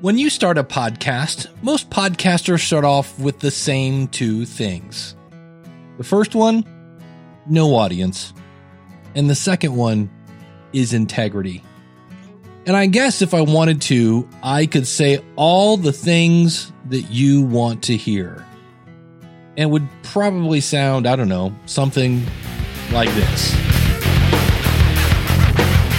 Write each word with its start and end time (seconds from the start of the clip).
When 0.00 0.16
you 0.16 0.30
start 0.30 0.56
a 0.56 0.64
podcast, 0.64 1.46
most 1.62 1.90
podcasters 1.90 2.60
start 2.60 2.86
off 2.86 3.18
with 3.18 3.40
the 3.40 3.50
same 3.50 4.08
two 4.08 4.46
things. 4.46 5.14
The 5.98 6.04
first 6.04 6.34
one, 6.34 6.64
no 7.46 7.74
audience. 7.74 8.32
And 9.14 9.28
the 9.28 9.34
second 9.34 9.76
one 9.76 10.08
is 10.72 10.94
integrity. 10.94 11.62
And 12.64 12.78
I 12.78 12.86
guess 12.86 13.20
if 13.20 13.34
I 13.34 13.42
wanted 13.42 13.82
to, 13.82 14.26
I 14.42 14.64
could 14.64 14.86
say 14.86 15.22
all 15.36 15.76
the 15.76 15.92
things 15.92 16.72
that 16.88 17.10
you 17.10 17.42
want 17.42 17.82
to 17.82 17.96
hear. 17.98 18.46
And 19.58 19.70
would 19.70 19.86
probably 20.02 20.62
sound, 20.62 21.06
I 21.06 21.14
don't 21.14 21.28
know, 21.28 21.54
something 21.66 22.24
like 22.90 23.10
this. 23.10 23.69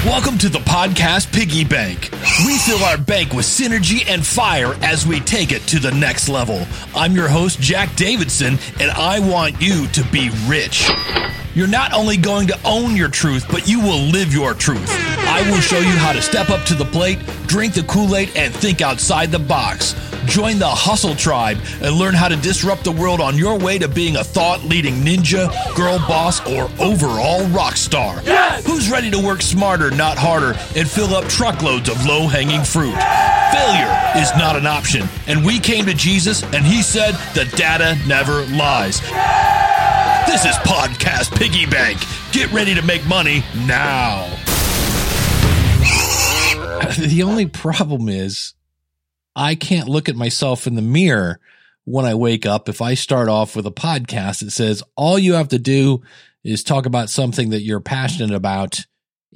Welcome 0.06 0.40
to 0.40 0.50
the 0.50 0.58
podcast 0.58 1.32
Piggy 1.32 1.64
Bank. 1.64 2.10
We 2.48 2.58
fill 2.58 2.84
our 2.86 2.98
bank 2.98 3.34
with 3.34 3.46
synergy 3.46 4.04
and 4.10 4.26
fire 4.26 4.74
as 4.82 5.06
we 5.06 5.20
take 5.20 5.52
it 5.52 5.62
to 5.68 5.78
the 5.78 5.92
next 5.92 6.28
level. 6.28 6.66
I'm 6.96 7.14
your 7.14 7.28
host, 7.28 7.60
Jack 7.60 7.96
Davidson, 7.96 8.58
and 8.80 8.90
I 8.90 9.20
want 9.20 9.62
you 9.62 9.86
to 9.90 10.04
be 10.06 10.32
rich. 10.48 10.90
You're 11.54 11.68
not 11.68 11.94
only 11.94 12.16
going 12.16 12.48
to 12.48 12.58
own 12.64 12.96
your 12.96 13.10
truth, 13.10 13.46
but 13.50 13.68
you 13.68 13.82
will 13.82 14.00
live 14.00 14.34
your 14.34 14.54
truth. 14.54 14.88
I 14.90 15.50
will 15.52 15.60
show 15.60 15.80
you 15.80 15.92
how 15.98 16.14
to 16.14 16.22
step 16.22 16.50
up 16.50 16.66
to 16.68 16.74
the 16.74 16.86
plate, 16.86 17.20
drink 17.46 17.74
the 17.74 17.84
Kool 17.84 18.16
Aid, 18.16 18.32
and 18.38 18.54
think 18.54 18.82
outside 18.82 19.32
the 19.32 19.40
box. 19.40 19.94
Join 20.26 20.60
the 20.60 20.68
Hustle 20.68 21.16
Tribe 21.16 21.58
and 21.82 21.96
learn 21.96 22.14
how 22.14 22.30
to 22.30 22.38
disrupt 22.38 22.86
the 22.86 22.92
world 22.92 23.20
on 23.20 23.38
your 23.38 23.60
way 23.60 23.78
to 23.80 23.90
being 23.90 24.16
a 24.16 24.24
thought 24.24 24.64
leading 24.64 24.94
ninja, 24.96 25.50
girl 25.76 25.98
boss, 26.00 26.40
or 26.48 26.70
overall 26.80 27.46
rock 27.48 27.76
star. 27.76 28.22
Yes! 28.24 28.66
Who's 28.66 28.90
ready 28.90 29.12
to 29.12 29.20
work 29.20 29.42
smarter, 29.42 29.92
not 29.92 30.18
harder, 30.18 30.54
and 30.78 30.90
fill 30.90 31.14
up 31.16 31.26
truckloads 31.28 31.90
of 31.90 32.06
low 32.06 32.28
hanging 32.28 32.64
fruit? 32.64 32.96
Failure 33.52 33.92
is 34.16 34.32
not 34.38 34.56
an 34.56 34.66
option. 34.66 35.06
And 35.28 35.46
we 35.46 35.60
came 35.60 35.86
to 35.88 35.94
Jesus 35.94 36.44
and 36.44 36.66
he 36.66 36.82
said 36.82 37.12
the 37.34 37.46
data 37.58 37.98
never 38.08 38.46
lies. 38.46 39.02
This 40.42 40.56
is 40.56 40.62
Podcast 40.64 41.38
Piggy 41.38 41.68
Bank. 41.68 42.00
Get 42.32 42.52
ready 42.52 42.74
to 42.74 42.82
make 42.82 43.06
money 43.06 43.44
now. 43.68 44.26
The 46.98 47.22
only 47.24 47.46
problem 47.46 48.10
is 48.10 48.56
I 49.36 49.54
can't 49.54 49.88
look 49.88 50.10
at 50.10 50.16
myself 50.16 50.66
in 50.66 50.74
the 50.74 50.82
mirror 50.82 51.40
when 51.84 52.06
I 52.06 52.16
wake 52.16 52.48
up 52.48 52.70
if 52.70 52.82
I 52.82 52.96
start 52.96 53.30
off 53.30 53.56
with 53.56 53.68
a 53.68 53.72
podcast 53.72 54.40
that 54.40 54.50
says 54.50 54.82
all 54.96 55.20
you 55.20 55.34
have 55.34 55.50
to 55.50 55.60
do 55.60 56.02
is 56.44 56.64
talk 56.64 56.88
about 56.88 57.12
something 57.12 57.52
that 57.52 57.62
you're 57.62 57.80
passionate 57.80 58.34
about 58.34 58.84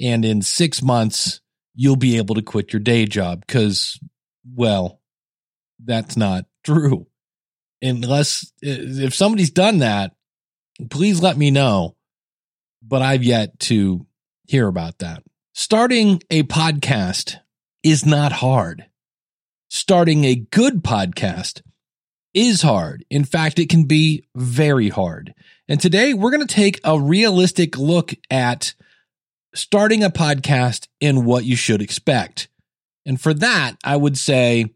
and 0.02 0.26
in 0.26 0.42
6 0.42 0.82
months 0.82 1.40
you'll 1.76 1.98
be 1.98 2.18
able 2.18 2.34
to 2.34 2.42
quit 2.42 2.74
your 2.74 2.80
day 2.80 3.06
job 3.06 3.46
cuz 3.46 4.00
well 4.56 5.00
that's 5.78 6.18
not 6.18 6.46
true. 6.64 7.06
Unless 7.80 8.52
if 8.64 9.14
somebody's 9.14 9.52
done 9.52 9.78
that, 9.80 10.15
please 10.90 11.22
let 11.22 11.38
me 11.38 11.52
know. 11.52 11.96
But 12.82 13.02
I've 13.02 13.24
yet 13.24 13.60
to 13.62 14.06
hear 14.48 14.68
about 14.68 15.00
that. 15.00 15.24
Starting 15.54 16.22
a 16.30 16.44
podcast 16.44 17.38
is 17.84 18.06
not 18.06 18.32
hard. 18.32 18.86
Starting 19.70 20.24
a 20.24 20.36
good 20.36 20.84
podcast 20.84 21.62
is 22.34 22.62
hard. 22.62 23.06
In 23.10 23.24
fact, 23.24 23.58
it 23.58 23.70
can 23.70 23.86
be 23.86 24.26
very 24.36 24.90
hard. 24.90 25.34
And 25.68 25.80
today 25.80 26.14
we're 26.14 26.32
going 26.32 26.46
to 26.46 26.54
take 26.54 26.80
a 26.84 27.00
realistic 27.00 27.78
look 27.78 28.14
at 28.30 28.76
starting 29.56 30.04
a 30.04 30.10
podcast 30.10 30.88
and 31.02 31.26
what 31.26 31.46
you 31.46 31.56
should 31.56 31.82
expect. 31.82 32.50
And 33.06 33.20
for 33.20 33.34
that, 33.36 33.78
I 33.84 33.96
would 33.96 34.18
say 34.18 34.75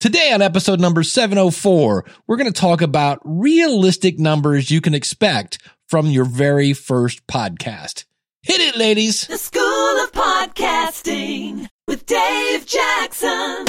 Today 0.00 0.30
on 0.30 0.42
episode 0.42 0.78
number 0.78 1.02
704, 1.02 2.04
we're 2.28 2.36
going 2.36 2.52
to 2.52 2.60
talk 2.60 2.82
about 2.82 3.18
realistic 3.24 4.16
numbers 4.16 4.70
you 4.70 4.80
can 4.80 4.94
expect 4.94 5.58
from 5.88 6.06
your 6.06 6.24
very 6.24 6.72
first 6.72 7.26
podcast. 7.26 8.04
Hit 8.44 8.60
it, 8.60 8.76
ladies. 8.76 9.26
The 9.26 9.36
School 9.36 9.60
of 9.60 10.12
Podcasting 10.12 11.66
with 11.88 12.06
Dave 12.06 12.64
Jackson. 12.64 13.64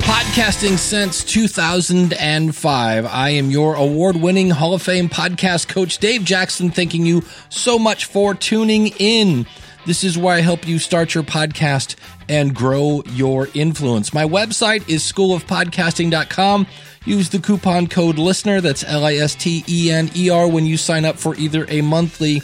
Podcasting 0.00 0.76
since 0.76 1.24
2005. 1.24 3.06
I 3.06 3.30
am 3.30 3.50
your 3.50 3.74
award 3.74 4.16
winning 4.16 4.50
Hall 4.50 4.74
of 4.74 4.82
Fame 4.82 5.08
podcast 5.08 5.68
coach, 5.68 5.96
Dave 5.96 6.22
Jackson, 6.22 6.70
thanking 6.70 7.06
you 7.06 7.22
so 7.48 7.78
much 7.78 8.04
for 8.04 8.34
tuning 8.34 8.88
in. 8.98 9.46
This 9.86 10.04
is 10.04 10.18
where 10.18 10.36
I 10.36 10.42
help 10.42 10.68
you 10.68 10.78
start 10.78 11.14
your 11.14 11.24
podcast 11.24 11.96
and 12.32 12.54
grow 12.54 13.02
your 13.10 13.46
influence. 13.52 14.14
My 14.14 14.24
website 14.24 14.88
is 14.88 15.02
schoolofpodcasting.com. 15.02 16.66
Use 17.04 17.28
the 17.28 17.38
coupon 17.38 17.88
code 17.88 18.16
listener, 18.16 18.62
that's 18.62 18.82
L 18.84 19.04
I 19.04 19.16
S 19.16 19.34
T 19.34 19.62
E 19.68 19.90
N 19.90 20.10
E 20.16 20.30
R, 20.30 20.48
when 20.48 20.64
you 20.64 20.78
sign 20.78 21.04
up 21.04 21.18
for 21.18 21.36
either 21.36 21.66
a 21.68 21.82
monthly 21.82 22.40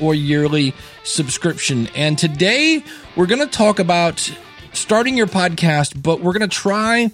or 0.00 0.14
yearly 0.14 0.72
subscription. 1.04 1.86
And 1.94 2.18
today 2.18 2.82
we're 3.14 3.26
going 3.26 3.42
to 3.42 3.46
talk 3.46 3.78
about 3.78 4.32
starting 4.72 5.18
your 5.18 5.26
podcast, 5.26 6.02
but 6.02 6.20
we're 6.20 6.32
going 6.32 6.48
to 6.48 6.56
try 6.56 7.10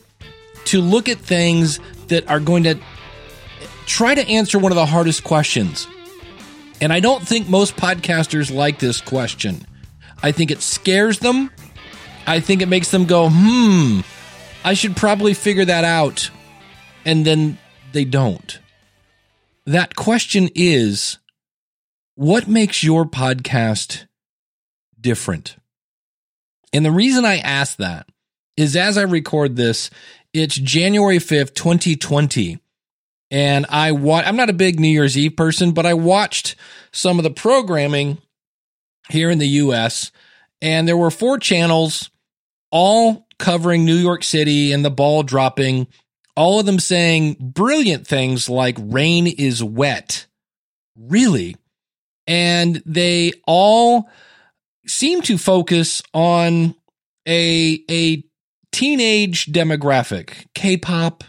to 0.67 0.81
look 0.81 1.09
at 1.09 1.19
things 1.19 1.81
that 2.07 2.31
are 2.31 2.39
going 2.39 2.63
to 2.63 2.79
try 3.87 4.15
to 4.15 4.25
answer 4.29 4.61
one 4.61 4.71
of 4.71 4.77
the 4.77 4.87
hardest 4.87 5.25
questions. 5.25 5.89
And 6.81 6.93
I 6.93 7.01
don't 7.01 7.27
think 7.27 7.49
most 7.49 7.75
podcasters 7.75 8.55
like 8.55 8.79
this 8.79 9.01
question. 9.01 9.67
I 10.23 10.31
think 10.31 10.53
it 10.53 10.63
scares 10.63 11.19
them. 11.19 11.51
I 12.27 12.41
think 12.41 12.63
it 12.63 12.69
makes 12.69 12.91
them 12.91 13.07
go, 13.07 13.29
hmm, 13.31 14.01
I 14.65 14.75
should 14.75 14.97
probably 14.97 15.35
figure 15.35 15.65
that 15.65 15.85
out. 15.85 16.31
And 17.05 17.25
then 17.25 17.59
they 17.93 18.05
don't. 18.05 18.59
That 19.67 19.97
question 19.97 20.49
is 20.55 21.19
what 22.15 22.49
makes 22.49 22.83
your 22.83 23.05
podcast 23.05 24.07
different? 25.01 25.57
And 26.73 26.85
the 26.85 26.91
reason 26.91 27.25
I 27.25 27.39
ask 27.39 27.77
that 27.79 28.09
is 28.57 28.77
as 28.77 28.97
I 28.97 29.03
record 29.03 29.57
this, 29.57 29.91
it's 30.33 30.55
January 30.57 31.19
5th, 31.19 31.55
2020. 31.55 32.59
And 33.31 33.67
I 33.69 33.93
wa- 33.93 34.23
I'm 34.25 34.37
not 34.37 34.51
a 34.51 34.55
big 34.55 34.79
New 34.79 34.89
Year's 34.89 35.17
Eve 35.17 35.37
person, 35.37 35.73
but 35.73 35.87
I 35.87 35.95
watched 35.95 36.55
some 36.93 37.19
of 37.19 37.25
the 37.25 37.31
programming 37.31 38.19
here 39.09 39.31
in 39.31 39.39
the 39.39 39.49
US 39.49 40.13
and 40.63 40.87
there 40.87 40.97
were 40.97 41.11
four 41.11 41.39
channels 41.39 42.09
all 42.73 43.29
covering 43.39 43.85
New 43.85 43.97
York 43.97 44.25
City 44.25 44.73
and 44.73 44.85
the 44.85 44.91
ball 44.91 45.23
dropping, 45.23 45.87
all 46.35 46.59
of 46.59 46.67
them 46.67 46.79
saying 46.79 47.37
brilliant 47.39 48.07
things 48.07 48.49
like 48.49 48.77
rain 48.81 49.27
is 49.27 49.63
wet. 49.63 50.27
Really? 50.97 51.57
And 52.27 52.83
they 52.87 53.33
all 53.47 54.09
seem 54.87 55.23
to 55.23 55.39
focus 55.39 56.03
on 56.15 56.75
a 57.29 57.85
a 57.91 58.25
teenage 58.73 59.47
demographic, 59.47 60.47
K-pop, 60.55 61.25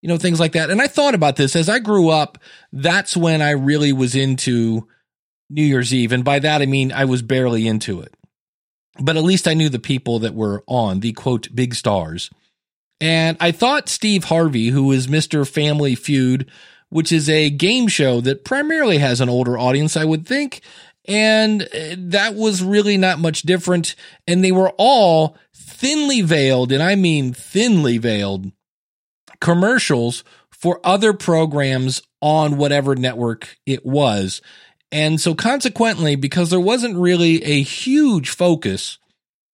you 0.00 0.08
know, 0.08 0.16
things 0.16 0.40
like 0.40 0.52
that. 0.52 0.70
And 0.70 0.80
I 0.80 0.86
thought 0.86 1.14
about 1.14 1.36
this 1.36 1.54
as 1.54 1.68
I 1.68 1.78
grew 1.78 2.08
up, 2.08 2.38
that's 2.72 3.16
when 3.16 3.42
I 3.42 3.50
really 3.50 3.92
was 3.92 4.14
into 4.14 4.88
New 5.50 5.62
Year's 5.62 5.92
Eve. 5.92 6.12
And 6.12 6.24
by 6.24 6.38
that 6.38 6.62
I 6.62 6.66
mean 6.66 6.90
I 6.90 7.04
was 7.04 7.22
barely 7.22 7.66
into 7.66 8.00
it. 8.00 8.14
But 9.00 9.16
at 9.16 9.24
least 9.24 9.48
I 9.48 9.54
knew 9.54 9.68
the 9.68 9.78
people 9.78 10.18
that 10.20 10.34
were 10.34 10.62
on, 10.66 11.00
the 11.00 11.12
quote 11.12 11.54
big 11.54 11.74
stars. 11.74 12.30
And 13.00 13.36
I 13.40 13.50
thought 13.50 13.88
Steve 13.88 14.24
Harvey, 14.24 14.68
who 14.68 14.92
is 14.92 15.06
Mr. 15.06 15.48
Family 15.48 15.94
Feud, 15.94 16.50
which 16.90 17.10
is 17.12 17.28
a 17.28 17.48
game 17.50 17.88
show 17.88 18.20
that 18.20 18.44
primarily 18.44 18.98
has 18.98 19.20
an 19.20 19.28
older 19.28 19.56
audience, 19.56 19.96
I 19.96 20.04
would 20.04 20.26
think. 20.26 20.60
And 21.08 21.62
uh, 21.62 21.96
that 21.96 22.34
was 22.34 22.62
really 22.62 22.98
not 22.98 23.18
much 23.18 23.42
different. 23.42 23.94
And 24.28 24.44
they 24.44 24.52
were 24.52 24.72
all 24.76 25.36
thinly 25.54 26.20
veiled, 26.20 26.72
and 26.72 26.82
I 26.82 26.94
mean 26.94 27.32
thinly 27.32 27.96
veiled 27.96 28.52
commercials 29.40 30.22
for 30.50 30.78
other 30.84 31.14
programs 31.14 32.02
on 32.20 32.58
whatever 32.58 32.94
network 32.94 33.56
it 33.64 33.86
was. 33.86 34.42
And 34.92 35.20
so 35.20 35.34
consequently, 35.34 36.16
because 36.16 36.50
there 36.50 36.60
wasn't 36.60 36.96
really 36.96 37.42
a 37.44 37.62
huge 37.62 38.30
focus 38.30 38.98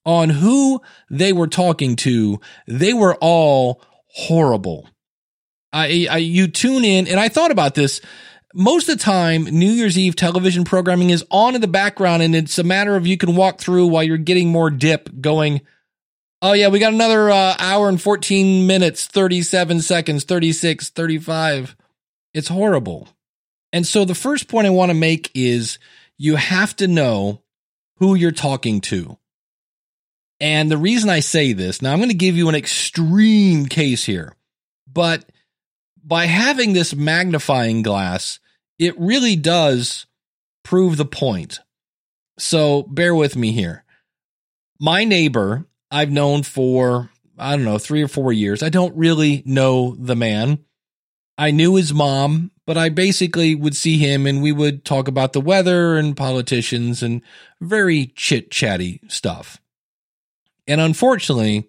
on 0.04 0.30
who 0.30 0.80
they 1.10 1.32
were 1.32 1.48
talking 1.48 1.96
to, 1.96 2.40
they 2.66 2.94
were 2.94 3.16
all 3.16 3.82
horrible. 4.08 4.88
I, 5.72 6.06
I, 6.10 6.16
you 6.18 6.46
tune 6.48 6.84
in 6.84 7.06
and 7.06 7.20
I 7.20 7.28
thought 7.28 7.50
about 7.50 7.74
this. 7.74 8.00
Most 8.54 8.88
of 8.88 8.96
the 8.96 9.04
time, 9.04 9.44
New 9.44 9.70
Year's 9.70 9.98
Eve 9.98 10.16
television 10.16 10.64
programming 10.64 11.10
is 11.10 11.24
on 11.30 11.54
in 11.54 11.60
the 11.60 11.68
background 11.68 12.22
and 12.22 12.34
it's 12.34 12.58
a 12.58 12.64
matter 12.64 12.96
of 12.96 13.06
you 13.06 13.18
can 13.18 13.36
walk 13.36 13.58
through 13.58 13.88
while 13.88 14.02
you're 14.02 14.16
getting 14.16 14.48
more 14.48 14.70
dip 14.70 15.20
going, 15.20 15.60
Oh 16.40 16.52
yeah, 16.52 16.68
we 16.68 16.78
got 16.78 16.92
another 16.92 17.30
uh, 17.30 17.56
hour 17.58 17.88
and 17.88 18.00
14 18.00 18.66
minutes, 18.66 19.06
37 19.06 19.80
seconds, 19.80 20.24
36, 20.24 20.90
35. 20.90 21.76
It's 22.32 22.48
horrible. 22.48 23.08
And 23.76 23.86
so 23.86 24.06
the 24.06 24.14
first 24.14 24.48
point 24.48 24.66
I 24.66 24.70
want 24.70 24.88
to 24.88 24.94
make 24.94 25.30
is 25.34 25.78
you 26.16 26.36
have 26.36 26.74
to 26.76 26.88
know 26.88 27.42
who 27.96 28.14
you're 28.14 28.32
talking 28.32 28.80
to. 28.80 29.18
And 30.40 30.70
the 30.70 30.78
reason 30.78 31.10
I 31.10 31.20
say 31.20 31.52
this, 31.52 31.82
now 31.82 31.92
I'm 31.92 31.98
going 31.98 32.08
to 32.08 32.14
give 32.14 32.38
you 32.38 32.48
an 32.48 32.54
extreme 32.54 33.66
case 33.66 34.06
here, 34.06 34.34
but 34.90 35.30
by 36.02 36.24
having 36.24 36.72
this 36.72 36.94
magnifying 36.94 37.82
glass, 37.82 38.40
it 38.78 38.98
really 38.98 39.36
does 39.36 40.06
prove 40.64 40.96
the 40.96 41.04
point. 41.04 41.60
So 42.38 42.82
bear 42.84 43.14
with 43.14 43.36
me 43.36 43.52
here. 43.52 43.84
My 44.80 45.04
neighbor, 45.04 45.66
I've 45.90 46.10
known 46.10 46.44
for, 46.44 47.10
I 47.36 47.54
don't 47.54 47.66
know, 47.66 47.76
three 47.76 48.02
or 48.02 48.08
four 48.08 48.32
years. 48.32 48.62
I 48.62 48.70
don't 48.70 48.96
really 48.96 49.42
know 49.44 49.94
the 49.98 50.16
man. 50.16 50.60
I 51.38 51.50
knew 51.50 51.74
his 51.74 51.92
mom, 51.92 52.50
but 52.66 52.78
I 52.78 52.88
basically 52.88 53.54
would 53.54 53.76
see 53.76 53.98
him 53.98 54.26
and 54.26 54.42
we 54.42 54.52
would 54.52 54.84
talk 54.84 55.06
about 55.06 55.32
the 55.32 55.40
weather 55.40 55.96
and 55.96 56.16
politicians 56.16 57.02
and 57.02 57.20
very 57.60 58.06
chit 58.16 58.50
chatty 58.50 59.00
stuff. 59.08 59.58
And 60.66 60.80
unfortunately, 60.80 61.68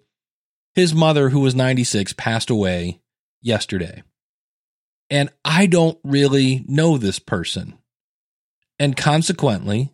his 0.74 0.94
mother, 0.94 1.28
who 1.28 1.40
was 1.40 1.54
96, 1.54 2.14
passed 2.14 2.50
away 2.50 3.00
yesterday. 3.42 4.02
And 5.10 5.30
I 5.44 5.66
don't 5.66 5.98
really 6.02 6.64
know 6.66 6.98
this 6.98 7.18
person. 7.18 7.78
And 8.78 8.96
consequently, 8.96 9.92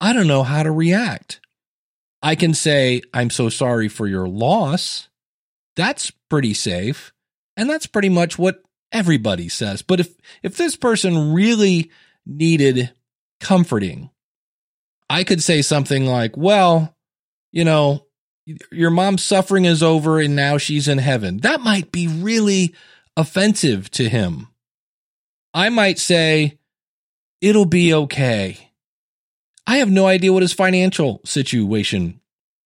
I 0.00 0.12
don't 0.12 0.26
know 0.26 0.42
how 0.42 0.62
to 0.62 0.70
react. 0.70 1.40
I 2.22 2.34
can 2.34 2.54
say, 2.54 3.02
I'm 3.14 3.30
so 3.30 3.48
sorry 3.48 3.88
for 3.88 4.06
your 4.06 4.28
loss. 4.28 5.08
That's 5.76 6.10
pretty 6.28 6.54
safe. 6.54 7.12
And 7.56 7.68
that's 7.68 7.86
pretty 7.86 8.08
much 8.08 8.38
what 8.38 8.62
everybody 8.92 9.48
says. 9.48 9.82
But 9.82 10.00
if, 10.00 10.14
if 10.42 10.56
this 10.56 10.76
person 10.76 11.32
really 11.32 11.90
needed 12.26 12.92
comforting, 13.40 14.10
I 15.10 15.24
could 15.24 15.42
say 15.42 15.62
something 15.62 16.06
like, 16.06 16.36
well, 16.36 16.96
you 17.50 17.64
know, 17.64 18.06
your 18.70 18.90
mom's 18.90 19.24
suffering 19.24 19.64
is 19.64 19.82
over 19.82 20.20
and 20.20 20.34
now 20.34 20.58
she's 20.58 20.88
in 20.88 20.98
heaven. 20.98 21.38
That 21.38 21.60
might 21.60 21.92
be 21.92 22.08
really 22.08 22.74
offensive 23.16 23.90
to 23.92 24.08
him. 24.08 24.48
I 25.52 25.68
might 25.68 25.98
say, 25.98 26.58
it'll 27.40 27.66
be 27.66 27.92
okay. 27.92 28.72
I 29.66 29.78
have 29.78 29.90
no 29.90 30.06
idea 30.06 30.32
what 30.32 30.42
his 30.42 30.52
financial 30.52 31.20
situation 31.24 32.20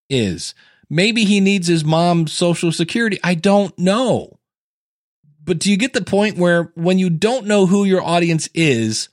is. 0.09 0.55
Maybe 0.89 1.25
he 1.25 1.41
needs 1.41 1.67
his 1.67 1.85
mom's 1.85 2.33
social 2.33 2.71
security. 2.71 3.19
I 3.25 3.35
don't 3.35 3.77
know. 3.79 4.39
But 5.44 5.59
do 5.59 5.71
you 5.71 5.77
get 5.77 5.93
the 5.93 6.03
point 6.03 6.37
where 6.37 6.73
when 6.75 6.99
you 6.99 7.11
don't 7.11 7.47
know 7.47 7.67
who 7.67 7.85
your 7.85 8.03
audience 8.03 8.49
is 8.55 9.09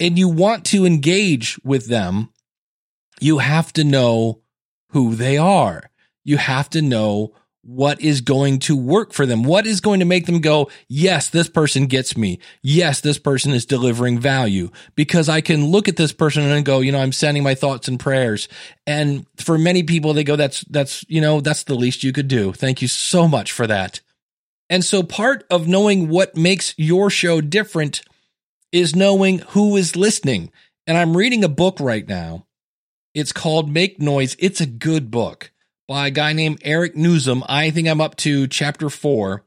and 0.00 0.18
you 0.18 0.28
want 0.28 0.64
to 0.66 0.86
engage 0.86 1.58
with 1.62 1.88
them, 1.88 2.30
you 3.20 3.38
have 3.38 3.72
to 3.74 3.84
know 3.84 4.40
who 4.90 5.14
they 5.14 5.38
are. 5.38 5.90
You 6.24 6.38
have 6.38 6.70
to 6.70 6.82
know 6.82 7.34
what 7.64 8.00
is 8.00 8.20
going 8.20 8.58
to 8.58 8.76
work 8.76 9.12
for 9.12 9.24
them. 9.24 9.44
What 9.44 9.66
is 9.66 9.80
going 9.80 10.00
to 10.00 10.06
make 10.06 10.26
them 10.26 10.40
go, 10.40 10.68
yes, 10.88 11.30
this 11.30 11.48
person 11.48 11.86
gets 11.86 12.16
me. 12.16 12.40
Yes, 12.60 13.00
this 13.00 13.18
person 13.18 13.52
is 13.52 13.64
delivering 13.64 14.18
value 14.18 14.70
because 14.96 15.28
I 15.28 15.40
can 15.40 15.66
look 15.66 15.86
at 15.86 15.96
this 15.96 16.12
person 16.12 16.42
and 16.42 16.64
go, 16.64 16.80
you 16.80 16.90
know, 16.90 16.98
I'm 16.98 17.12
sending 17.12 17.44
my 17.44 17.54
thoughts 17.54 17.86
and 17.86 18.00
prayers. 18.00 18.48
And 18.86 19.26
for 19.36 19.58
many 19.58 19.84
people, 19.84 20.12
they 20.12 20.24
go, 20.24 20.34
that's, 20.34 20.62
that's, 20.62 21.04
you 21.08 21.20
know, 21.20 21.40
that's 21.40 21.62
the 21.62 21.76
least 21.76 22.02
you 22.02 22.12
could 22.12 22.28
do. 22.28 22.52
Thank 22.52 22.82
you 22.82 22.88
so 22.88 23.28
much 23.28 23.52
for 23.52 23.68
that. 23.68 24.00
And 24.72 24.82
so 24.82 25.02
part 25.02 25.44
of 25.50 25.68
knowing 25.68 26.08
what 26.08 26.34
makes 26.34 26.72
your 26.78 27.10
show 27.10 27.42
different 27.42 28.00
is 28.72 28.96
knowing 28.96 29.40
who 29.50 29.76
is 29.76 29.96
listening. 29.96 30.50
And 30.86 30.96
I'm 30.96 31.14
reading 31.14 31.44
a 31.44 31.48
book 31.48 31.76
right 31.78 32.08
now. 32.08 32.46
It's 33.12 33.32
called 33.32 33.70
Make 33.70 34.00
Noise. 34.00 34.34
It's 34.38 34.62
a 34.62 34.66
good 34.66 35.10
book 35.10 35.52
by 35.86 36.06
a 36.06 36.10
guy 36.10 36.32
named 36.32 36.62
Eric 36.64 36.94
Nuzum. 36.94 37.44
I 37.50 37.70
think 37.70 37.86
I'm 37.86 38.00
up 38.00 38.16
to 38.16 38.46
chapter 38.46 38.88
four. 38.88 39.44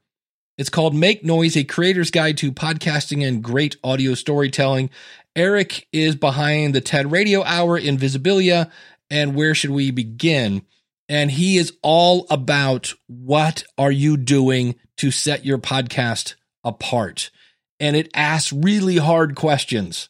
It's 0.60 0.69
called 0.69 0.94
Make 0.94 1.25
Noise, 1.25 1.57
a 1.57 1.63
creator's 1.63 2.12
guide 2.12 2.38
to 2.38 2.51
podcasting 2.51 3.27
and 3.27 3.44
great 3.44 3.77
audio 3.83 4.13
storytelling. 4.13 4.92
Eric 5.36 5.88
is 5.92 6.16
behind 6.16 6.75
the 6.75 6.81
TED 6.81 7.12
Radio 7.12 7.44
Hour, 7.44 7.81
Invisibilia, 7.81 8.69
and 9.10 9.33
Where 9.33 9.56
Should 9.56 9.72
We 9.72 9.89
Begin? 9.89 10.62
And 11.10 11.31
he 11.31 11.57
is 11.57 11.74
all 11.81 12.27
about 12.30 12.94
what 13.07 13.63
are 13.75 13.92
you 13.92 14.18
doing 14.18 14.75
to 14.97 15.12
set 15.12 15.45
your 15.45 15.57
podcast 15.57 16.36
apart? 16.63 17.31
And 17.80 17.95
it 17.95 18.09
asks 18.13 18.53
really 18.53 18.97
hard 18.97 19.36
questions. 19.36 20.09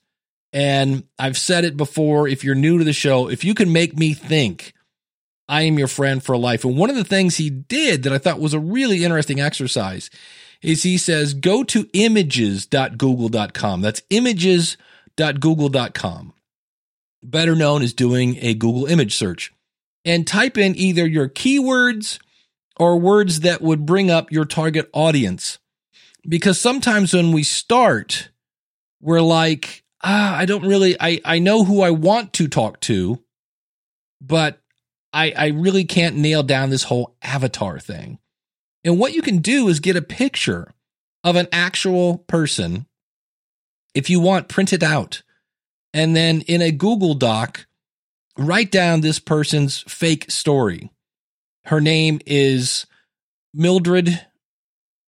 And 0.54 1.04
I've 1.20 1.38
said 1.38 1.66
it 1.66 1.76
before. 1.76 2.28
If 2.28 2.44
you're 2.44 2.56
new 2.56 2.78
to 2.78 2.84
the 2.84 2.94
show, 2.94 3.30
if 3.30 3.44
you 3.44 3.54
can 3.54 3.74
make 3.74 3.98
me 3.98 4.14
think, 4.14 4.74
I 5.48 5.64
am 5.64 5.78
your 5.78 5.88
friend 5.88 6.24
for 6.24 6.38
life. 6.38 6.64
And 6.64 6.78
one 6.78 6.90
of 6.90 6.96
the 6.96 7.04
things 7.04 7.38
he 7.38 7.50
did 7.50 8.04
that 8.04 8.14
I 8.14 8.18
thought 8.18 8.40
was 8.40 8.54
a 8.54 8.60
really 8.60 9.04
interesting 9.04 9.40
exercise 9.40 10.10
is 10.62 10.84
he 10.84 10.98
says, 10.98 11.34
go 11.34 11.64
to 11.66 11.90
images.google.com. 11.94 13.82
That's 13.82 14.02
images.google.com. 14.10 16.34
Better 17.24 17.56
known 17.56 17.82
as 17.82 17.94
doing 17.94 18.38
a 18.40 18.54
Google 18.54 18.86
image 18.86 19.16
search 19.16 19.52
and 20.04 20.28
type 20.28 20.58
in 20.58 20.76
either 20.76 21.08
your 21.08 21.28
keywords 21.28 22.20
or 22.80 22.98
words 23.00 23.42
that 23.42 23.62
would 23.62 23.86
bring 23.86 24.10
up 24.12 24.32
your 24.32 24.46
target 24.46 24.90
audience. 24.94 25.60
Because 26.28 26.60
sometimes 26.60 27.14
when 27.14 27.32
we 27.32 27.44
start, 27.44 28.30
we're 29.02 29.22
like, 29.22 29.84
ah, 30.04 30.36
I 30.36 30.46
don't 30.46 30.66
really, 30.66 30.96
I, 31.00 31.22
I 31.24 31.40
know 31.40 31.64
who 31.64 31.82
I 31.82 31.92
want 31.92 32.34
to 32.34 32.48
talk 32.48 32.80
to, 32.82 33.24
but 34.22 34.62
I, 35.14 35.34
I 35.38 35.48
really 35.48 35.86
can't 35.86 36.18
nail 36.18 36.44
down 36.44 36.70
this 36.70 36.84
whole 36.84 37.16
avatar 37.22 37.80
thing. 37.80 38.20
And 38.84 39.00
what 39.00 39.14
you 39.14 39.22
can 39.22 39.38
do 39.38 39.68
is 39.68 39.80
get 39.80 39.96
a 39.96 40.02
picture 40.02 40.74
of 41.24 41.36
an 41.36 41.48
actual 41.52 42.20
person. 42.20 42.86
If 43.94 44.10
you 44.10 44.20
want, 44.20 44.50
print 44.50 44.74
it 44.74 44.84
out. 44.84 45.24
And 45.94 46.16
then 46.16 46.42
in 46.42 46.62
a 46.62 46.72
Google 46.72 47.14
Doc, 47.14 47.66
write 48.38 48.72
down 48.72 49.02
this 49.02 49.20
person's 49.20 49.80
fake 49.88 50.30
story. 50.30 50.92
Her 51.66 51.82
name 51.82 52.20
is 52.26 52.86
Mildred. 53.54 54.26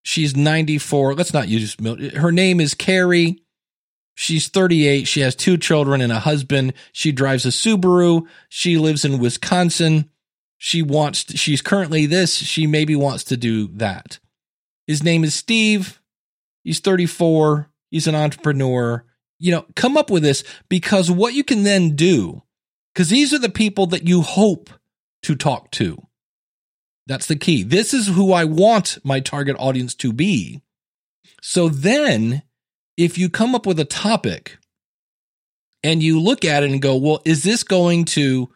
She's 0.04 0.36
94. 0.36 1.14
Let's 1.14 1.34
not 1.34 1.50
use 1.50 1.80
Mildred. 1.80 2.14
Her 2.14 2.32
name 2.32 2.60
is 2.60 2.74
Carrie. 2.74 3.44
She's 4.16 4.48
38. 4.48 5.08
She 5.08 5.20
has 5.20 5.36
two 5.36 5.58
children 5.58 6.02
and 6.02 6.12
a 6.12 6.20
husband. 6.20 6.74
She 6.92 7.12
drives 7.12 7.46
a 7.46 7.50
Subaru. 7.50 8.26
She 8.50 8.78
lives 8.78 9.06
in 9.06 9.20
Wisconsin. 9.20 10.10
She 10.58 10.82
wants, 10.82 11.26
to, 11.26 11.38
she's 11.38 11.62
currently 11.62 12.08
this. 12.08 12.34
She 12.34 12.66
maybe 12.66 12.96
wants 12.96 13.26
to 13.26 13.38
do 13.38 13.68
that. 13.74 14.18
His 14.88 15.04
name 15.04 15.24
is 15.24 15.36
Steve. 15.36 16.02
He's 16.64 16.80
34. 16.80 17.70
He's 17.92 18.08
an 18.08 18.16
entrepreneur. 18.16 19.06
You 19.38 19.52
know, 19.52 19.66
come 19.76 19.98
up 19.98 20.10
with 20.10 20.24
this 20.24 20.44
because 20.68 21.12
what 21.12 21.36
you 21.36 21.44
can 21.44 21.62
then 21.62 21.96
do, 21.96 22.42
because 22.94 23.10
these 23.10 23.36
are 23.36 23.40
the 23.40 23.50
people 23.50 23.86
that 23.88 24.08
you 24.08 24.24
hope 24.24 24.72
to 25.22 25.36
talk 25.36 25.70
to. 25.72 26.07
That's 27.08 27.26
the 27.28 27.36
key. 27.36 27.64
This 27.64 27.94
is 27.94 28.08
who 28.08 28.34
I 28.34 28.44
want 28.44 29.00
my 29.04 29.20
target 29.20 29.56
audience 29.58 29.96
to 29.96 30.14
be. 30.14 30.62
So 31.42 31.70
then 31.70 32.44
if 32.98 33.18
you 33.18 33.30
come 33.30 33.56
up 33.56 33.66
with 33.66 33.80
a 33.80 33.86
topic 33.86 34.58
and 35.84 36.04
you 36.04 36.20
look 36.20 36.44
at 36.44 36.64
it 36.64 36.72
and 36.72 36.82
go, 36.82 36.98
well, 36.98 37.22
is 37.24 37.44
this 37.44 37.64
going 37.64 38.06
to 38.06 38.50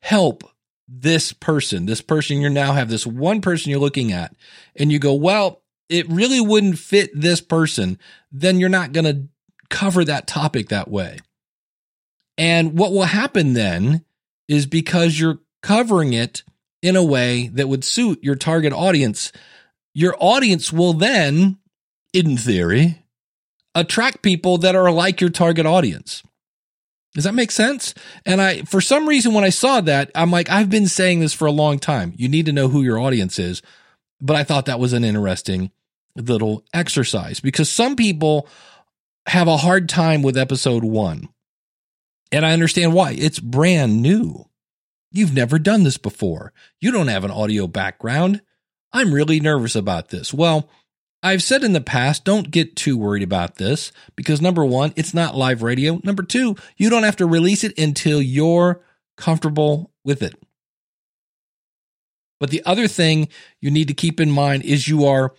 help 0.00 0.44
this 0.88 1.32
person? 1.32 1.86
This 1.86 2.00
person 2.00 2.40
you 2.40 2.48
now 2.48 2.72
have 2.72 2.88
this 2.88 3.06
one 3.06 3.40
person 3.40 3.70
you're 3.70 3.80
looking 3.80 4.12
at, 4.12 4.34
and 4.76 4.90
you 4.90 4.98
go, 4.98 5.14
well, 5.14 5.62
it 5.88 6.08
really 6.08 6.40
wouldn't 6.40 6.78
fit 6.78 7.10
this 7.14 7.40
person, 7.40 7.98
then 8.32 8.58
you're 8.58 8.68
not 8.68 8.92
going 8.92 9.04
to 9.04 9.28
cover 9.68 10.04
that 10.04 10.26
topic 10.26 10.68
that 10.68 10.90
way. 10.90 11.18
And 12.38 12.78
what 12.78 12.92
will 12.92 13.02
happen 13.02 13.52
then 13.52 14.04
is 14.48 14.66
because 14.66 15.18
you're 15.20 15.40
covering 15.62 16.12
it 16.12 16.42
in 16.82 16.96
a 16.96 17.04
way 17.04 17.48
that 17.48 17.68
would 17.68 17.84
suit 17.84 18.22
your 18.22 18.34
target 18.34 18.72
audience, 18.72 19.32
your 19.94 20.16
audience 20.18 20.72
will 20.72 20.92
then, 20.92 21.58
in 22.12 22.36
theory, 22.36 23.02
attract 23.74 24.22
people 24.22 24.58
that 24.58 24.74
are 24.74 24.90
like 24.90 25.20
your 25.20 25.30
target 25.30 25.66
audience. 25.66 26.22
Does 27.14 27.24
that 27.24 27.34
make 27.34 27.50
sense? 27.50 27.92
And 28.24 28.40
I, 28.40 28.62
for 28.62 28.80
some 28.80 29.08
reason, 29.08 29.34
when 29.34 29.44
I 29.44 29.50
saw 29.50 29.80
that, 29.80 30.10
I'm 30.14 30.30
like, 30.30 30.48
I've 30.48 30.70
been 30.70 30.86
saying 30.86 31.20
this 31.20 31.34
for 31.34 31.46
a 31.46 31.52
long 31.52 31.78
time. 31.78 32.12
You 32.16 32.28
need 32.28 32.46
to 32.46 32.52
know 32.52 32.68
who 32.68 32.82
your 32.82 33.00
audience 33.00 33.38
is. 33.38 33.62
But 34.20 34.36
I 34.36 34.44
thought 34.44 34.66
that 34.66 34.78
was 34.78 34.92
an 34.92 35.04
interesting 35.04 35.72
little 36.14 36.64
exercise 36.72 37.40
because 37.40 37.70
some 37.70 37.96
people 37.96 38.48
have 39.26 39.48
a 39.48 39.56
hard 39.56 39.88
time 39.88 40.22
with 40.22 40.36
episode 40.36 40.84
one. 40.84 41.28
And 42.30 42.46
I 42.46 42.52
understand 42.52 42.94
why. 42.94 43.12
It's 43.12 43.40
brand 43.40 44.02
new. 44.02 44.46
You've 45.12 45.34
never 45.34 45.58
done 45.58 45.82
this 45.82 45.98
before. 45.98 46.52
You 46.80 46.92
don't 46.92 47.08
have 47.08 47.24
an 47.24 47.30
audio 47.30 47.66
background. 47.66 48.42
I'm 48.92 49.12
really 49.12 49.40
nervous 49.40 49.74
about 49.74 50.08
this. 50.08 50.32
Well, 50.32 50.68
I've 51.22 51.42
said 51.42 51.64
in 51.64 51.72
the 51.72 51.80
past, 51.80 52.24
don't 52.24 52.50
get 52.50 52.76
too 52.76 52.96
worried 52.96 53.22
about 53.22 53.56
this 53.56 53.92
because 54.16 54.40
number 54.40 54.64
one, 54.64 54.92
it's 54.96 55.12
not 55.12 55.36
live 55.36 55.62
radio. 55.62 56.00
Number 56.02 56.22
two, 56.22 56.56
you 56.76 56.88
don't 56.88 57.02
have 57.02 57.16
to 57.16 57.26
release 57.26 57.62
it 57.62 57.78
until 57.78 58.22
you're 58.22 58.80
comfortable 59.16 59.92
with 60.04 60.22
it. 60.22 60.34
But 62.38 62.50
the 62.50 62.62
other 62.64 62.88
thing 62.88 63.28
you 63.60 63.70
need 63.70 63.88
to 63.88 63.94
keep 63.94 64.18
in 64.18 64.30
mind 64.30 64.64
is 64.64 64.88
you 64.88 65.04
are 65.04 65.34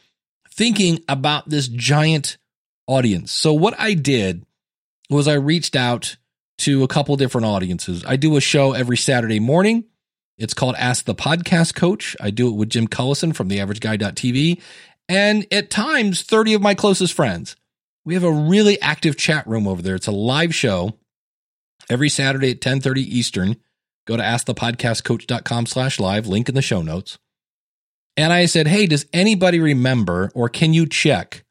thinking 0.52 1.04
about 1.10 1.50
this 1.50 1.68
giant 1.68 2.38
audience. 2.86 3.32
So 3.32 3.54
what 3.54 3.74
I 3.80 3.96
did 3.96 4.46
was 5.10 5.28
I 5.28 5.34
reached 5.34 5.76
out 5.76 6.18
to 6.62 6.84
a 6.84 6.88
couple 6.88 7.16
different 7.16 7.46
audiences. 7.46 8.04
I 8.06 8.16
do 8.16 8.38
a 8.38 8.42
show 8.42 8.74
every 8.74 8.98
Saturday 8.98 9.40
morning. 9.40 9.86
It's 10.38 10.54
called 10.54 10.76
Ask 10.78 11.06
the 11.06 11.16
Podcast 11.16 11.76
Coach. 11.76 12.16
I 12.20 12.30
do 12.30 12.48
it 12.50 12.56
with 12.56 12.70
Jim 12.70 12.88
Collison 12.88 13.36
from 13.36 13.50
theaverageguy.tv 13.50 14.62
and 15.10 15.46
at 15.52 15.70
times 15.70 16.22
30 16.22 16.54
of 16.54 16.62
my 16.62 16.74
closest 16.74 17.14
friends. 17.14 17.56
We 18.06 18.14
have 18.14 18.24
a 18.24 18.32
really 18.32 18.80
active 18.82 19.18
chat 19.18 19.46
room 19.48 19.68
over 19.68 19.82
there. 19.82 19.96
It's 19.96 20.08
a 20.08 20.12
live 20.12 20.56
show 20.56 20.98
every 21.90 22.10
Saturday 22.10 22.52
at 22.52 22.62
10:30 22.62 23.02
Eastern. 23.02 23.58
Go 24.08 24.18
to 24.18 24.24
askthepodcastcoach.com 24.24 25.66
slash 25.68 26.00
live, 26.00 26.28
link 26.28 26.50
in 26.50 26.56
the 26.56 26.62
show 26.62 26.82
notes. 26.82 27.20
And 28.18 28.34
I 28.34 28.46
said, 28.46 28.68
Hey, 28.68 28.88
does 28.88 29.06
anybody 29.14 29.60
remember 29.60 30.32
or 30.34 30.50
can 30.50 30.74
you 30.74 30.86
check 30.88 31.44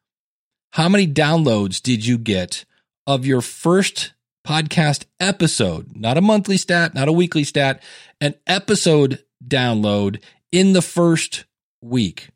how 0.73 0.89
many 0.89 1.07
downloads 1.07 1.83
did 1.83 2.07
you 2.07 2.19
get 2.19 2.65
of 3.07 3.27
your 3.27 3.41
first 3.41 4.13
podcast 4.47 5.05
episode? 5.19 5.97
Not 5.97 6.19
a 6.19 6.23
monthly 6.23 6.57
stat, 6.57 6.95
not 6.95 7.09
a 7.09 7.13
weekly 7.13 7.45
stat, 7.45 7.83
an 8.21 8.35
episode 8.47 9.25
download 9.47 10.23
in 10.53 10.73
the 10.73 10.83
first 10.83 11.45
week. 11.81 12.29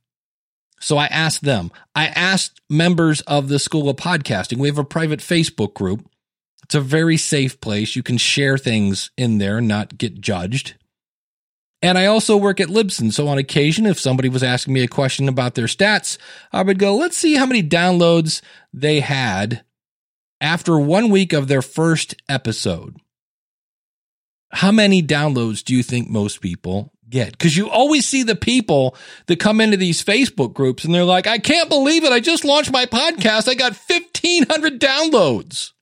So 0.80 0.98
I 0.98 1.06
asked 1.06 1.42
them. 1.42 1.72
I 1.94 2.06
asked 2.08 2.60
members 2.68 3.22
of 3.22 3.48
the 3.48 3.58
School 3.58 3.88
of 3.88 3.96
Podcasting. 3.96 4.58
We 4.58 4.68
have 4.68 4.78
a 4.78 4.84
private 4.84 5.20
Facebook 5.20 5.74
group. 5.74 6.06
It's 6.62 6.74
a 6.74 6.80
very 6.80 7.16
safe 7.16 7.60
place. 7.60 7.96
You 7.96 8.02
can 8.02 8.18
share 8.18 8.58
things 8.58 9.10
in 9.16 9.38
there 9.38 9.58
and 9.58 9.68
not 9.68 9.96
get 9.98 10.20
judged. 10.20 10.74
And 11.82 11.98
I 11.98 12.06
also 12.06 12.36
work 12.36 12.60
at 12.60 12.68
Libsyn. 12.68 13.12
So 13.12 13.28
on 13.28 13.36
occasion, 13.36 13.84
if 13.84 14.00
somebody 14.00 14.30
was 14.30 14.42
asking 14.42 14.72
me 14.72 14.82
a 14.82 14.88
question 14.88 15.28
about 15.28 15.54
their 15.54 15.66
stats, 15.66 16.16
I 16.50 16.62
would 16.62 16.78
go, 16.78 16.96
let's 16.96 17.16
see 17.16 17.34
how 17.34 17.44
many 17.44 17.62
downloads 17.62 18.40
they 18.72 19.00
had 19.00 19.62
after 20.40 20.78
one 20.78 21.10
week 21.10 21.32
of 21.32 21.48
their 21.48 21.62
first 21.62 22.14
episode. 22.28 22.96
How 24.52 24.70
many 24.70 25.02
downloads 25.02 25.64
do 25.64 25.74
you 25.74 25.82
think 25.82 26.08
most 26.08 26.40
people 26.40 26.92
get? 27.08 27.32
Because 27.32 27.56
you 27.56 27.68
always 27.68 28.06
see 28.06 28.22
the 28.22 28.36
people 28.36 28.96
that 29.26 29.40
come 29.40 29.60
into 29.60 29.76
these 29.76 30.04
Facebook 30.04 30.54
groups 30.54 30.84
and 30.84 30.94
they're 30.94 31.04
like, 31.04 31.26
I 31.26 31.38
can't 31.38 31.68
believe 31.68 32.04
it. 32.04 32.12
I 32.12 32.20
just 32.20 32.44
launched 32.44 32.72
my 32.72 32.86
podcast. 32.86 33.48
I 33.48 33.54
got 33.54 33.76
1,500 33.76 34.80
downloads. 34.80 35.72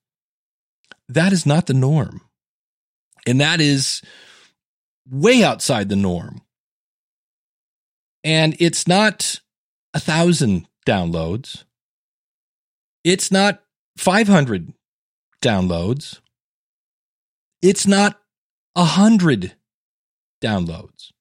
That 1.09 1.32
is 1.32 1.44
not 1.44 1.66
the 1.66 1.75
norm. 1.75 2.23
And 3.26 3.40
that 3.40 3.61
is 3.61 4.00
way 5.11 5.44
outside 5.44 5.88
the 5.88 5.97
norm. 5.97 6.40
And 8.25 8.56
it's 8.59 8.87
not 8.87 9.40
a 9.94 10.00
thousand 10.00 10.66
downloads. 10.87 11.64
It's 13.04 13.30
not 13.30 13.62
500 13.96 14.72
downloads. 15.42 16.20
It's 17.61 17.87
not 17.87 18.20
a 18.75 18.84
hundred 18.84 19.54
downloads. 20.42 21.12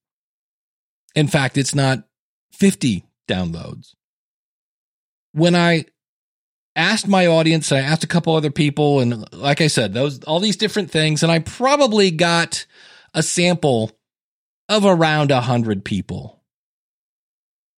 In 1.16 1.28
fact, 1.28 1.58
it's 1.58 1.76
not 1.76 2.04
50 2.54 3.04
downloads. 3.28 3.94
When 5.34 5.56
I 5.56 5.86
asked 6.76 7.08
my 7.08 7.28
audience, 7.28 7.72
I 7.72 7.80
asked 7.80 8.04
a 8.04 8.08
couple 8.08 8.36
other 8.36 8.52
people, 8.52 9.00
and 9.00 9.32
like 9.34 9.62
I 9.62 9.68
said, 9.68 9.94
those 9.94 10.24
all 10.24 10.40
these 10.40 10.58
different 10.58 10.92
things, 10.92 11.24
and 11.24 11.32
I 11.32 11.40
probably 11.40 12.12
got 12.12 12.66
a 13.14 13.24
sample 13.24 13.92
of 14.70 14.86
around 14.86 15.32
a 15.32 15.42
hundred 15.42 15.84
people. 15.84 16.41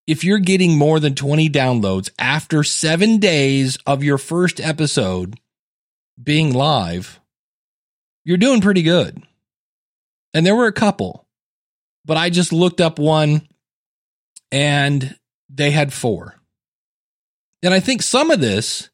If 0.06 0.24
you're 0.24 0.40
getting 0.40 0.78
more 0.78 1.00
than 1.00 1.16
20 1.16 1.50
downloads 1.50 2.10
after 2.20 2.64
seven 2.64 3.20
days 3.20 3.78
of 3.86 4.04
your 4.04 4.18
first 4.18 4.60
episode 4.60 5.40
being 6.22 6.54
live, 6.54 7.20
you're 8.26 8.38
doing 8.38 8.62
pretty 8.62 8.82
good. 8.82 9.24
And 10.34 10.46
there 10.46 10.56
were 10.56 10.68
a 10.68 10.74
couple, 10.74 11.26
but 12.06 12.18
I 12.18 12.30
just 12.30 12.52
looked 12.52 12.82
up 12.82 13.00
one 13.00 13.48
and 14.52 15.16
they 15.50 15.72
had 15.72 15.94
four. 15.94 16.36
And 17.62 17.74
I 17.74 17.80
think 17.80 18.02
some 18.02 18.30
of 18.30 18.42
this 18.42 18.90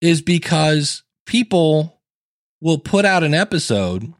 is 0.00 0.22
because 0.22 1.04
people 1.24 2.00
will 2.60 2.78
put 2.78 3.04
out 3.04 3.22
an 3.22 3.34
episode 3.34 4.12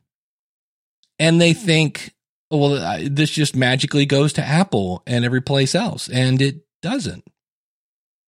and 1.18 1.40
they 1.40 1.52
think, 1.52 2.14
well, 2.58 2.98
this 3.08 3.30
just 3.30 3.56
magically 3.56 4.06
goes 4.06 4.32
to 4.34 4.44
Apple 4.44 5.02
and 5.06 5.24
every 5.24 5.40
place 5.40 5.74
else. 5.74 6.08
And 6.08 6.40
it 6.42 6.66
doesn't. 6.82 7.24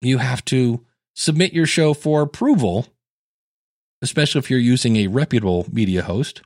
You 0.00 0.19
have 0.19 0.45
to 0.47 0.85
submit 1.14 1.52
your 1.52 1.66
show 1.66 1.95
for 1.95 2.23
approval, 2.23 2.87
especially 4.02 4.38
if 4.38 4.50
you're 4.50 4.59
using 4.59 4.97
a 4.97 5.09
reputable 5.09 5.66
media 5.71 6.02
host. 6.02 6.43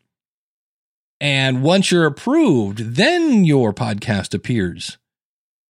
And 1.21 1.63
once 1.63 1.91
you're 1.91 2.07
approved, 2.07 2.79
then 2.95 3.45
your 3.45 3.73
podcast 3.73 4.35
appears 4.35 4.99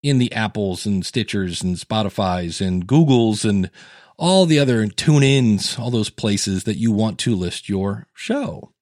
in 0.03 0.19
the 0.19 0.33
Apples 0.33 0.87
and 0.87 1.03
Stitchers 1.03 1.63
and 1.63 1.77
Spotify's 1.77 2.61
and 2.61 2.87
Google's 2.87 3.45
and 3.45 3.71
all 4.17 4.47
the 4.47 4.59
other 4.59 4.87
tune 4.89 5.23
ins, 5.23 5.79
all 5.79 5.91
those 5.91 6.11
places 6.11 6.65
that 6.65 6.77
you 6.77 6.93
want 6.93 7.19
to 7.21 7.35
list 7.35 7.69
your 7.69 8.07
show. 8.15 8.73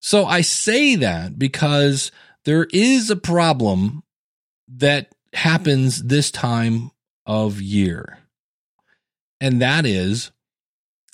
So 0.00 0.24
I 0.26 0.40
say 0.40 0.94
that 0.96 1.38
because 1.38 2.12
there 2.46 2.66
is 2.72 3.10
a 3.10 3.16
problem 3.16 4.02
that 4.66 5.14
happens 5.34 6.02
this 6.02 6.30
time 6.30 6.90
of 7.26 7.60
year. 7.60 8.18
And 9.38 9.60
that 9.60 9.84
is, 9.84 10.30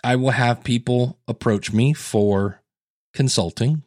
I 0.05 0.15
will 0.15 0.31
have 0.31 0.63
people 0.63 1.19
approach 1.27 1.73
me 1.73 1.93
for 1.93 2.61
consulting 3.13 3.83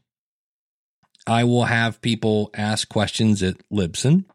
I 1.28 1.44
will 1.44 1.66
have 1.66 2.02
people 2.02 2.52
ask 2.54 2.88
questions 2.88 3.42
at 3.42 3.58
Libsyn 3.70 4.26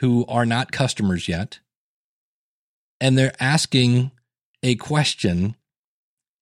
who 0.00 0.26
are 0.26 0.44
not 0.44 0.72
customers 0.72 1.28
yet. 1.28 1.60
And 3.00 3.16
they're 3.16 3.36
asking 3.38 4.10
a 4.62 4.74
question, 4.74 5.54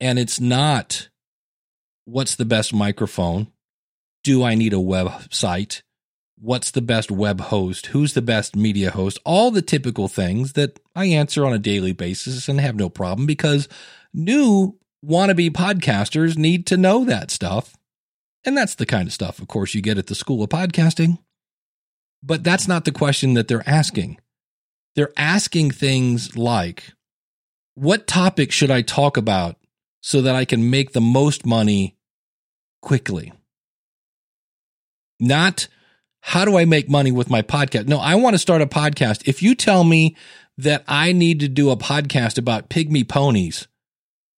and 0.01 0.19
it's 0.19 0.41
not 0.41 1.09
what's 2.07 2.37
the 2.37 2.45
best 2.45 2.73
microphone? 2.73 3.49
Do 4.23 4.43
I 4.43 4.55
need 4.55 4.73
a 4.73 4.77
website? 4.77 5.83
What's 6.37 6.71
the 6.71 6.83
best 6.83 7.11
web 7.11 7.41
host? 7.41 7.87
Who's 7.87 8.15
the 8.15 8.23
best 8.23 8.57
media 8.57 8.91
host? 8.91 9.19
All 9.25 9.51
the 9.51 9.63
typical 9.63 10.09
things 10.09 10.55
that 10.55 10.81
I 10.95 11.07
answer 11.07 11.47
on 11.47 11.53
a 11.53 11.59
daily 11.59 11.93
basis 11.93 12.49
and 12.49 12.61
have 12.61 12.75
no 12.75 12.89
problem 12.89 13.27
because 13.27 13.69
new 14.13 14.79
wannabe 15.05 15.51
podcasters 15.51 16.37
need 16.37 16.67
to 16.67 16.77
know 16.77 17.05
that 17.05 17.31
stuff 17.31 17.77
and 18.45 18.57
that's 18.57 18.75
the 18.75 18.87
kind 18.87 19.09
of 19.09 19.15
stuff, 19.15 19.39
of 19.39 19.49
course, 19.49 19.75
you 19.75 19.81
get 19.81 19.99
at 19.99 20.07
the 20.07 20.15
School 20.15 20.43
of 20.43 20.51
Podcasting. 20.51 21.19
But 22.23 22.45
that's 22.45 22.69
not 22.69 22.85
the 22.85 22.93
question 22.93 23.35
that 23.35 23.49
they're 23.49 23.69
asking. 23.69 24.19
They're 24.95 25.13
asking 25.17 25.73
things 25.73 26.37
like, 26.37 26.93
what 27.75 28.07
topic 28.07 28.53
should 28.53 28.71
I 28.71 28.83
talk 28.83 29.17
about 29.17 29.57
so 30.01 30.23
that 30.23 30.37
I 30.37 30.45
can 30.45 30.71
make 30.71 30.93
the 30.93 31.01
most 31.01 31.45
money 31.47 31.97
quickly? 32.83 33.33
Not, 35.19 35.69
how 36.27 36.47
do 36.47 36.57
I 36.57 36.65
make 36.65 36.89
money 36.89 37.13
with 37.13 37.29
my 37.29 37.43
podcast? 37.43 37.87
No, 37.87 37.99
I 37.99 38.15
want 38.15 38.33
to 38.33 38.39
start 38.39 38.63
a 38.63 38.67
podcast. 38.67 39.29
If 39.29 39.43
you 39.43 39.55
tell 39.55 39.85
me 39.85 40.17
that 40.57 40.83
I 40.89 41.13
need 41.13 41.41
to 41.41 41.49
do 41.49 41.69
a 41.69 41.77
podcast 41.77 42.39
about 42.39 42.71
pygmy 42.71 43.07
ponies, 43.07 43.69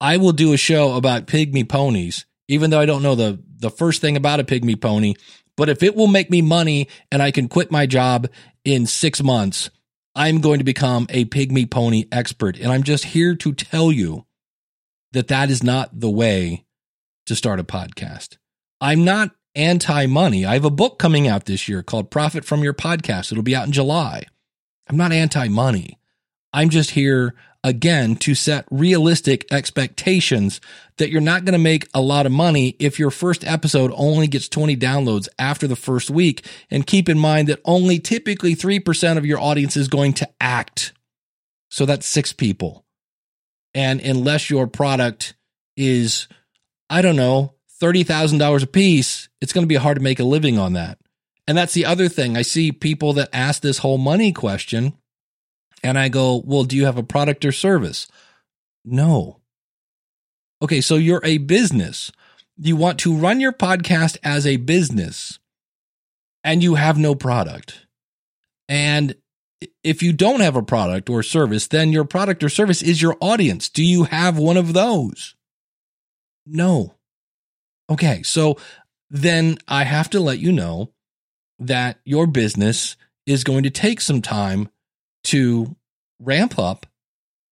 I 0.01 0.17
will 0.17 0.33
do 0.33 0.53
a 0.53 0.57
show 0.57 0.97
about 0.97 1.29
pygmy 1.29 1.67
ponies, 1.67 2.27
even 2.49 2.71
though 2.71 2.81
I 2.81 2.87
don't 2.87 3.05
know 3.05 3.15
the 3.15 3.41
the 3.59 3.71
first 3.71 4.01
thing 4.01 4.17
about 4.17 4.41
a 4.41 4.45
pygmy 4.45 4.79
pony. 4.79 5.15
But 5.57 5.69
if 5.69 5.85
it 5.85 5.95
will 5.95 6.09
make 6.09 6.29
me 6.29 6.43
money 6.43 6.89
and 7.13 7.23
I 7.23 7.31
can 7.31 7.47
quit 7.47 7.71
my 7.71 7.87
job 7.87 8.29
in 8.65 8.87
six 8.87 9.23
months, 9.23 9.71
I'm 10.17 10.41
going 10.41 10.59
to 10.59 10.65
become 10.65 11.07
a 11.09 11.25
pygmy 11.27 11.71
pony 11.71 12.07
expert. 12.11 12.59
And 12.59 12.73
I'm 12.73 12.83
just 12.83 13.05
here 13.05 13.37
to 13.37 13.53
tell 13.53 13.93
you 13.93 14.27
that 15.13 15.29
that 15.29 15.51
is 15.51 15.63
not 15.63 16.01
the 16.01 16.11
way 16.11 16.65
to 17.27 17.37
start 17.37 17.61
a 17.61 17.65
podcast. 17.65 18.39
I'm 18.81 19.05
not 19.05 19.31
anti 19.57 20.07
money. 20.07 20.45
I 20.45 20.55
have 20.55 20.65
a 20.65 20.71
book 20.71 20.99
coming 20.99 21.27
out 21.27 21.47
this 21.47 21.69
year 21.69 21.83
called 21.83 22.11
Profit 22.11 22.45
from 22.45 22.63
Your 22.63 22.75
Podcast. 22.75 23.33
It'll 23.33 23.43
be 23.43 23.57
out 23.57 23.67
in 23.67 23.73
July. 23.73 24.25
I'm 24.89 24.97
not 24.97 25.13
anti 25.13 25.49
money. 25.49 25.99
I'm 26.53 26.71
just 26.71 26.91
here 26.91 27.35
again 27.65 28.15
to 28.15 28.35
set 28.35 28.65
realistic 28.71 29.45
expectations 29.51 30.61
that 30.99 31.11
you're 31.11 31.21
not 31.21 31.45
going 31.45 31.53
to 31.53 31.59
make 31.59 31.89
a 31.93 32.01
lot 32.01 32.25
of 32.25 32.31
money 32.31 32.77
if 32.79 32.99
your 32.99 33.11
first 33.11 33.45
episode 33.45 33.91
only 33.97 34.29
gets 34.29 34.49
20 34.49 34.77
downloads 34.77 35.29
after 35.37 35.67
the 35.67 35.75
first 35.75 36.09
week. 36.09 36.47
And 36.71 36.87
keep 36.87 37.09
in 37.09 37.19
mind 37.19 37.49
that 37.49 37.61
only 37.65 37.99
typically 37.99 38.55
3% 38.55 39.19
of 39.19 39.27
your 39.27 39.41
audience 39.41 39.77
is 39.77 39.89
going 39.89 40.13
to 40.15 40.29
act. 40.41 40.93
So 41.69 41.85
that's 41.85 42.07
six 42.07 42.33
people. 42.33 42.85
And 43.75 44.01
unless 44.01 44.49
your 44.49 44.69
product 44.69 45.35
is, 45.77 46.29
I 46.89 47.03
don't 47.03 47.17
know, 47.17 47.56
$30,000 47.81 48.63
a 48.63 48.67
piece, 48.67 49.29
it's 49.41 49.53
going 49.53 49.63
to 49.63 49.69
be 49.69 49.77
hard 49.77 49.97
to 49.97 50.03
make 50.03 50.21
a 50.21 50.25
living 50.25 50.59
on 50.59 50.73
that. 50.75 50.99
And 51.47 51.57
that's 51.57 51.75
the 51.75 51.85
other 51.85 52.09
thing. 52.09 52.37
I 52.37 52.43
see 52.43 52.73
people 52.73 53.13
that 53.15 53.29
ask 53.33 53.63
this 53.63 53.79
whole 53.79 53.99
money 53.99 54.33
question 54.33 54.95
and 55.83 55.99
I 55.99 56.09
go, 56.09 56.43
well, 56.45 56.65
do 56.65 56.77
you 56.77 56.87
have 56.87 56.99
a 56.99 57.03
product 57.03 57.45
or 57.45 57.53
service? 57.53 58.09
No. 58.85 59.41
Okay. 60.61 60.81
So 60.81 60.97
you're 60.97 61.25
a 61.25 61.39
business. 61.39 62.11
You 62.57 62.77
want 62.77 62.99
to 63.01 63.15
run 63.15 63.41
your 63.41 63.53
podcast 63.53 64.17
as 64.25 64.47
a 64.47 64.57
business 64.57 65.39
and 66.43 66.63
you 66.63 66.75
have 66.75 66.99
no 66.99 67.15
product. 67.15 67.87
And 68.69 69.15
if 69.85 70.03
you 70.03 70.13
don't 70.13 70.41
have 70.41 70.57
a 70.57 70.63
product 70.63 71.09
or 71.09 71.23
service, 71.23 71.69
then 71.69 71.93
your 71.93 72.05
product 72.05 72.43
or 72.43 72.49
service 72.49 72.83
is 72.83 73.01
your 73.01 73.17
audience. 73.21 73.69
Do 73.69 73.85
you 73.85 74.05
have 74.05 74.39
one 74.39 74.57
of 74.57 74.73
those? 74.73 75.35
No. 76.45 76.96
Okay. 77.91 78.23
So 78.23 78.57
then 79.11 79.59
I 79.69 79.85
have 79.85 80.11
to 80.11 80.21
let 80.21 80.39
you 80.39 80.53
know 80.53 80.93
that 81.59 81.99
your 82.05 82.27
business 82.27 82.97
is 83.27 83.45
going 83.45 83.63
to 83.63 83.71
take 83.71 84.01
some 84.01 84.23
time 84.23 84.69
to 85.25 85.77
ramp 86.21 86.59
up 86.59 86.87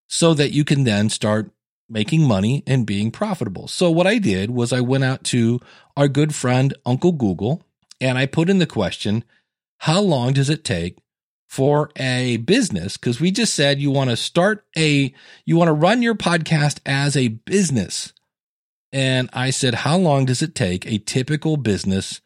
so 0.09 0.35
that 0.35 0.53
you 0.53 0.65
can 0.65 0.85
then 0.85 1.09
start 1.09 1.51
making 1.89 2.27
money 2.27 2.63
and 2.67 2.87
being 2.87 3.11
profitable. 3.11 3.69
So 3.69 3.91
what 3.91 4.07
I 4.07 4.19
did 4.19 4.51
was 4.51 4.73
I 4.73 4.81
went 4.81 5.05
out 5.05 5.25
to 5.25 5.61
our 5.97 6.09
good 6.09 6.35
friend 6.35 6.75
Uncle 6.87 7.13
Google 7.13 7.63
and 8.01 8.19
I 8.19 8.27
put 8.27 8.51
in 8.51 8.59
the 8.59 8.67
question, 8.67 9.25
how 9.79 10.01
long 10.01 10.33
does 10.33 10.51
it 10.51 10.65
take 10.65 10.99
for 11.49 11.91
a 11.97 12.39
business? 12.39 12.97
Because 12.97 13.21
we 13.21 13.31
just 13.31 13.55
said 13.55 13.81
you 13.81 13.91
want 13.91 14.11
to 14.11 14.17
start 14.17 14.65
a, 14.77 15.13
you 15.45 15.57
want 15.57 15.69
to 15.69 15.73
run 15.73 16.03
your 16.03 16.15
podcast 16.15 16.81
as 16.87 17.17
a 17.17 17.29
business. 17.29 18.13
And 18.95 19.29
I 19.33 19.51
said, 19.51 19.75
how 19.75 19.99
long 19.99 20.25
does 20.25 20.41
it 20.41 20.55
take 20.55 20.87
a 20.87 20.99
typical 20.99 21.57
business 21.57 22.21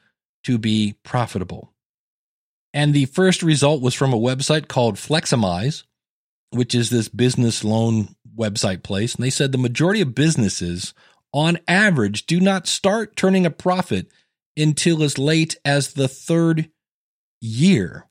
to 0.44 0.58
be 0.58 0.96
profitable? 1.02 1.72
And 2.74 2.92
the 2.92 3.06
first 3.06 3.42
result 3.42 3.80
was 3.80 3.94
from 3.94 4.12
a 4.12 4.18
website 4.18 4.68
called 4.68 4.96
Fleximize, 4.96 5.84
which 6.50 6.74
is 6.74 6.90
this 6.90 7.08
business 7.08 7.64
loan 7.64 8.14
website 8.36 8.82
place. 8.82 9.14
And 9.14 9.24
they 9.24 9.30
said 9.30 9.50
the 9.50 9.56
majority 9.56 10.02
of 10.02 10.14
businesses, 10.14 10.92
on 11.32 11.58
average, 11.66 12.26
do 12.26 12.38
not 12.38 12.66
start 12.66 13.16
turning 13.16 13.46
a 13.46 13.50
profit 13.50 14.12
until 14.54 15.02
as 15.02 15.16
late 15.16 15.56
as 15.64 15.94
the 15.94 16.06
third 16.06 16.70
year. 17.40 18.06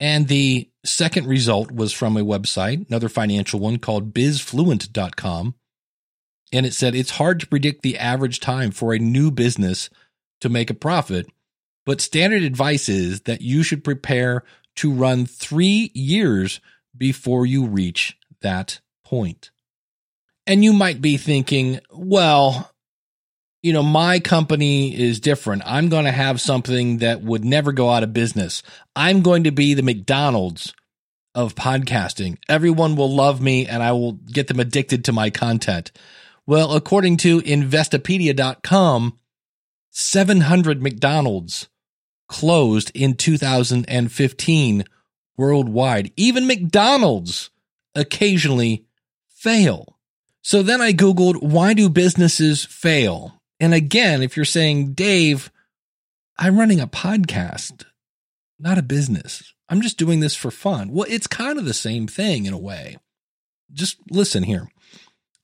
And 0.00 0.26
the 0.26 0.68
second 0.84 1.28
result 1.28 1.70
was 1.70 1.92
from 1.92 2.16
a 2.16 2.24
website, 2.24 2.88
another 2.88 3.08
financial 3.08 3.60
one 3.60 3.78
called 3.78 4.12
bizfluent.com. 4.12 5.54
And 6.54 6.64
it 6.64 6.72
said 6.72 6.94
it's 6.94 7.10
hard 7.10 7.40
to 7.40 7.48
predict 7.48 7.82
the 7.82 7.98
average 7.98 8.38
time 8.38 8.70
for 8.70 8.94
a 8.94 8.98
new 8.98 9.32
business 9.32 9.90
to 10.40 10.48
make 10.48 10.70
a 10.70 10.74
profit, 10.74 11.26
but 11.84 12.00
standard 12.00 12.44
advice 12.44 12.88
is 12.88 13.22
that 13.22 13.42
you 13.42 13.64
should 13.64 13.82
prepare 13.82 14.44
to 14.76 14.92
run 14.92 15.26
three 15.26 15.90
years 15.94 16.60
before 16.96 17.44
you 17.44 17.66
reach 17.66 18.16
that 18.40 18.80
point. 19.04 19.50
And 20.46 20.62
you 20.62 20.72
might 20.72 21.00
be 21.00 21.16
thinking, 21.16 21.80
well, 21.90 22.70
you 23.62 23.72
know, 23.72 23.82
my 23.82 24.20
company 24.20 24.94
is 24.94 25.18
different. 25.18 25.62
I'm 25.64 25.88
going 25.88 26.04
to 26.04 26.12
have 26.12 26.40
something 26.40 26.98
that 26.98 27.22
would 27.22 27.44
never 27.44 27.72
go 27.72 27.90
out 27.90 28.04
of 28.04 28.12
business. 28.12 28.62
I'm 28.94 29.22
going 29.22 29.44
to 29.44 29.50
be 29.50 29.74
the 29.74 29.82
McDonald's 29.82 30.72
of 31.34 31.56
podcasting. 31.56 32.36
Everyone 32.48 32.94
will 32.94 33.12
love 33.12 33.40
me 33.40 33.66
and 33.66 33.82
I 33.82 33.90
will 33.92 34.12
get 34.12 34.46
them 34.46 34.60
addicted 34.60 35.06
to 35.06 35.12
my 35.12 35.30
content. 35.30 35.90
Well, 36.46 36.74
according 36.74 37.16
to 37.18 37.40
Investopedia.com, 37.40 39.18
700 39.90 40.82
McDonald's 40.82 41.68
closed 42.28 42.90
in 42.94 43.14
2015 43.14 44.84
worldwide. 45.36 46.12
Even 46.16 46.46
McDonald's 46.46 47.50
occasionally 47.94 48.84
fail. 49.28 49.98
So 50.42 50.62
then 50.62 50.80
I 50.80 50.92
Googled, 50.92 51.42
why 51.42 51.72
do 51.72 51.88
businesses 51.88 52.64
fail? 52.64 53.40
And 53.60 53.72
again, 53.72 54.22
if 54.22 54.36
you're 54.36 54.44
saying, 54.44 54.92
Dave, 54.92 55.50
I'm 56.36 56.58
running 56.58 56.80
a 56.80 56.86
podcast, 56.86 57.84
not 58.58 58.76
a 58.76 58.82
business. 58.82 59.54
I'm 59.68 59.80
just 59.80 59.96
doing 59.96 60.20
this 60.20 60.34
for 60.34 60.50
fun. 60.50 60.90
Well, 60.92 61.06
it's 61.08 61.26
kind 61.26 61.58
of 61.58 61.64
the 61.64 61.72
same 61.72 62.06
thing 62.06 62.44
in 62.44 62.52
a 62.52 62.58
way. 62.58 62.98
Just 63.72 63.98
listen 64.10 64.42
here. 64.42 64.68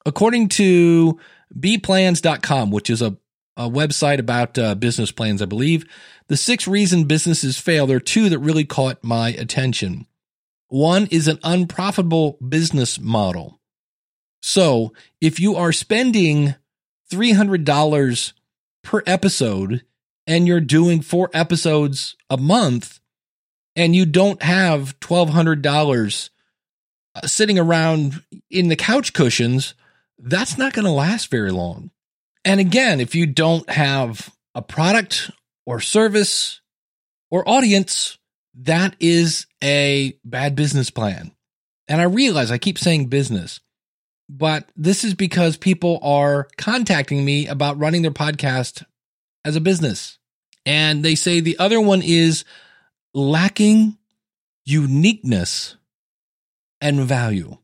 According 0.06 0.48
to 0.50 1.18
bplans.com, 1.58 2.70
which 2.70 2.90
is 2.90 3.02
a, 3.02 3.16
a 3.56 3.68
website 3.68 4.18
about 4.18 4.58
uh, 4.58 4.74
business 4.74 5.12
plans, 5.12 5.42
I 5.42 5.46
believe, 5.46 5.84
the 6.28 6.36
six 6.36 6.68
reasons 6.68 7.04
businesses 7.04 7.58
fail, 7.58 7.86
there 7.86 7.96
are 7.96 8.00
two 8.00 8.28
that 8.28 8.38
really 8.38 8.64
caught 8.64 9.02
my 9.02 9.30
attention. 9.30 10.06
One 10.68 11.06
is 11.10 11.26
an 11.26 11.40
unprofitable 11.42 12.38
business 12.46 13.00
model. 13.00 13.60
So 14.40 14.92
if 15.20 15.40
you 15.40 15.56
are 15.56 15.72
spending 15.72 16.54
$300 17.12 18.32
per 18.82 19.02
episode 19.06 19.84
and 20.26 20.46
you're 20.46 20.60
doing 20.60 21.02
four 21.02 21.28
episodes 21.34 22.16
a 22.30 22.36
month 22.36 23.00
and 23.74 23.94
you 23.94 24.06
don't 24.06 24.42
have 24.42 24.98
$1,200 25.00 26.30
uh, 27.16 27.26
sitting 27.26 27.58
around 27.58 28.22
in 28.48 28.68
the 28.68 28.76
couch 28.76 29.12
cushions, 29.12 29.74
that's 30.22 30.59
not 30.59 30.72
going 30.72 30.85
to 30.85 30.90
last 30.90 31.30
very 31.30 31.50
long. 31.50 31.90
And 32.44 32.61
again, 32.61 33.00
if 33.00 33.14
you 33.14 33.26
don't 33.26 33.68
have 33.70 34.35
a 34.54 34.62
product 34.62 35.30
or 35.66 35.80
service 35.80 36.61
or 37.30 37.48
audience, 37.48 38.18
that 38.54 38.96
is 39.00 39.46
a 39.62 40.18
bad 40.24 40.56
business 40.56 40.90
plan. 40.90 41.33
And 41.88 42.00
I 42.00 42.04
realize 42.04 42.50
I 42.50 42.59
keep 42.59 42.78
saying 42.78 43.06
business, 43.06 43.61
but 44.28 44.70
this 44.76 45.04
is 45.04 45.14
because 45.14 45.56
people 45.56 45.98
are 46.02 46.48
contacting 46.56 47.24
me 47.24 47.46
about 47.46 47.78
running 47.78 48.02
their 48.02 48.11
podcast 48.11 48.85
as 49.44 49.56
a 49.56 49.61
business. 49.61 50.18
And 50.64 51.04
they 51.04 51.14
say 51.14 51.40
the 51.40 51.59
other 51.59 51.80
one 51.80 52.02
is 52.02 52.44
lacking 53.14 53.98
uniqueness 54.64 55.76
and 56.80 57.00
value. 57.00 57.56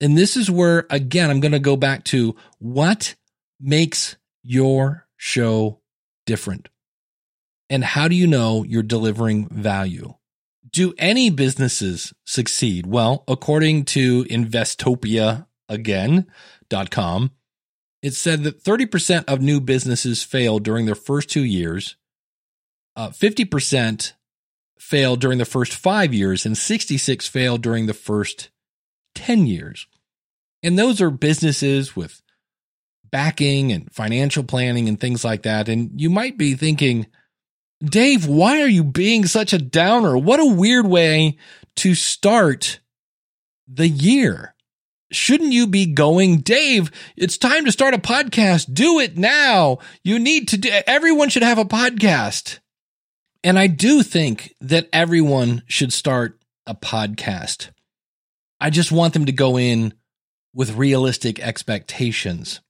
And 0.00 0.18
this 0.18 0.36
is 0.36 0.50
where, 0.50 0.86
again, 0.90 1.30
I'm 1.30 1.40
going 1.40 1.52
to 1.52 1.58
go 1.58 1.76
back 1.76 2.04
to 2.04 2.36
what 2.58 3.14
makes 3.60 4.16
your 4.42 5.06
show 5.16 5.80
different? 6.26 6.68
And 7.70 7.82
how 7.82 8.08
do 8.08 8.14
you 8.14 8.26
know 8.26 8.62
you're 8.62 8.82
delivering 8.82 9.48
value? 9.48 10.14
Do 10.70 10.92
any 10.98 11.30
businesses 11.30 12.12
succeed? 12.26 12.86
Well, 12.86 13.24
according 13.26 13.84
to 13.86 14.24
Investopia 14.24 15.46
again.com, 15.68 17.30
it 18.02 18.14
said 18.14 18.44
that 18.44 18.62
30% 18.62 19.24
of 19.28 19.40
new 19.40 19.60
businesses 19.60 20.22
fail 20.22 20.58
during 20.58 20.84
their 20.84 20.94
first 20.94 21.30
two 21.30 21.44
years, 21.44 21.96
uh, 22.96 23.10
50% 23.10 24.12
fail 24.78 25.16
during 25.16 25.38
the 25.38 25.44
first 25.46 25.72
five 25.72 26.12
years, 26.12 26.44
and 26.44 26.58
66 26.58 27.26
fail 27.28 27.56
during 27.56 27.86
the 27.86 27.94
first 27.94 28.50
10 29.14 29.46
years. 29.46 29.86
And 30.62 30.78
those 30.78 31.00
are 31.00 31.10
businesses 31.10 31.94
with 31.94 32.22
backing 33.10 33.70
and 33.70 33.92
financial 33.92 34.42
planning 34.42 34.88
and 34.88 34.98
things 34.98 35.24
like 35.24 35.42
that. 35.42 35.68
And 35.68 36.00
you 36.00 36.10
might 36.10 36.36
be 36.36 36.54
thinking, 36.54 37.06
Dave, 37.84 38.26
why 38.26 38.60
are 38.62 38.68
you 38.68 38.82
being 38.82 39.26
such 39.26 39.52
a 39.52 39.58
downer? 39.58 40.16
What 40.16 40.40
a 40.40 40.46
weird 40.46 40.86
way 40.86 41.38
to 41.76 41.94
start 41.94 42.80
the 43.68 43.88
year. 43.88 44.54
Shouldn't 45.12 45.52
you 45.52 45.66
be 45.66 45.86
going, 45.86 46.38
Dave, 46.38 46.90
it's 47.16 47.38
time 47.38 47.66
to 47.66 47.72
start 47.72 47.94
a 47.94 47.98
podcast. 47.98 48.72
Do 48.72 48.98
it 48.98 49.16
now. 49.16 49.78
You 50.02 50.18
need 50.18 50.48
to 50.48 50.56
do, 50.56 50.70
everyone 50.86 51.28
should 51.28 51.42
have 51.42 51.58
a 51.58 51.64
podcast. 51.64 52.58
And 53.44 53.58
I 53.58 53.66
do 53.66 54.02
think 54.02 54.54
that 54.60 54.88
everyone 54.92 55.62
should 55.68 55.92
start 55.92 56.40
a 56.66 56.74
podcast. 56.74 57.70
I 58.64 58.70
just 58.70 58.90
want 58.90 59.12
them 59.12 59.26
to 59.26 59.32
go 59.32 59.58
in 59.58 59.92
with 60.54 60.76
realistic 60.76 61.38
expectations. 61.38 62.62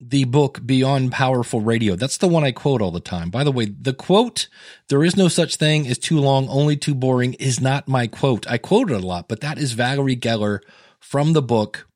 The 0.00 0.24
book 0.24 0.66
Beyond 0.66 1.12
Powerful 1.12 1.60
Radio, 1.60 1.94
that's 1.94 2.16
the 2.18 2.26
one 2.26 2.42
I 2.42 2.50
quote 2.50 2.82
all 2.82 2.90
the 2.90 2.98
time. 2.98 3.30
By 3.30 3.44
the 3.44 3.52
way, 3.52 3.66
the 3.66 3.94
quote, 3.94 4.48
there 4.88 5.04
is 5.04 5.16
no 5.16 5.28
such 5.28 5.54
thing 5.54 5.86
as 5.86 5.98
too 5.98 6.18
long, 6.18 6.48
only 6.48 6.76
too 6.76 6.96
boring, 6.96 7.34
is 7.34 7.60
not 7.60 7.86
my 7.86 8.08
quote. 8.08 8.50
I 8.50 8.58
quote 8.58 8.90
it 8.90 8.94
a 8.94 9.06
lot, 9.06 9.28
but 9.28 9.40
that 9.40 9.56
is 9.56 9.74
Valerie 9.74 10.16
Geller 10.16 10.58
from 10.98 11.32
the 11.32 11.42
book 11.42 11.86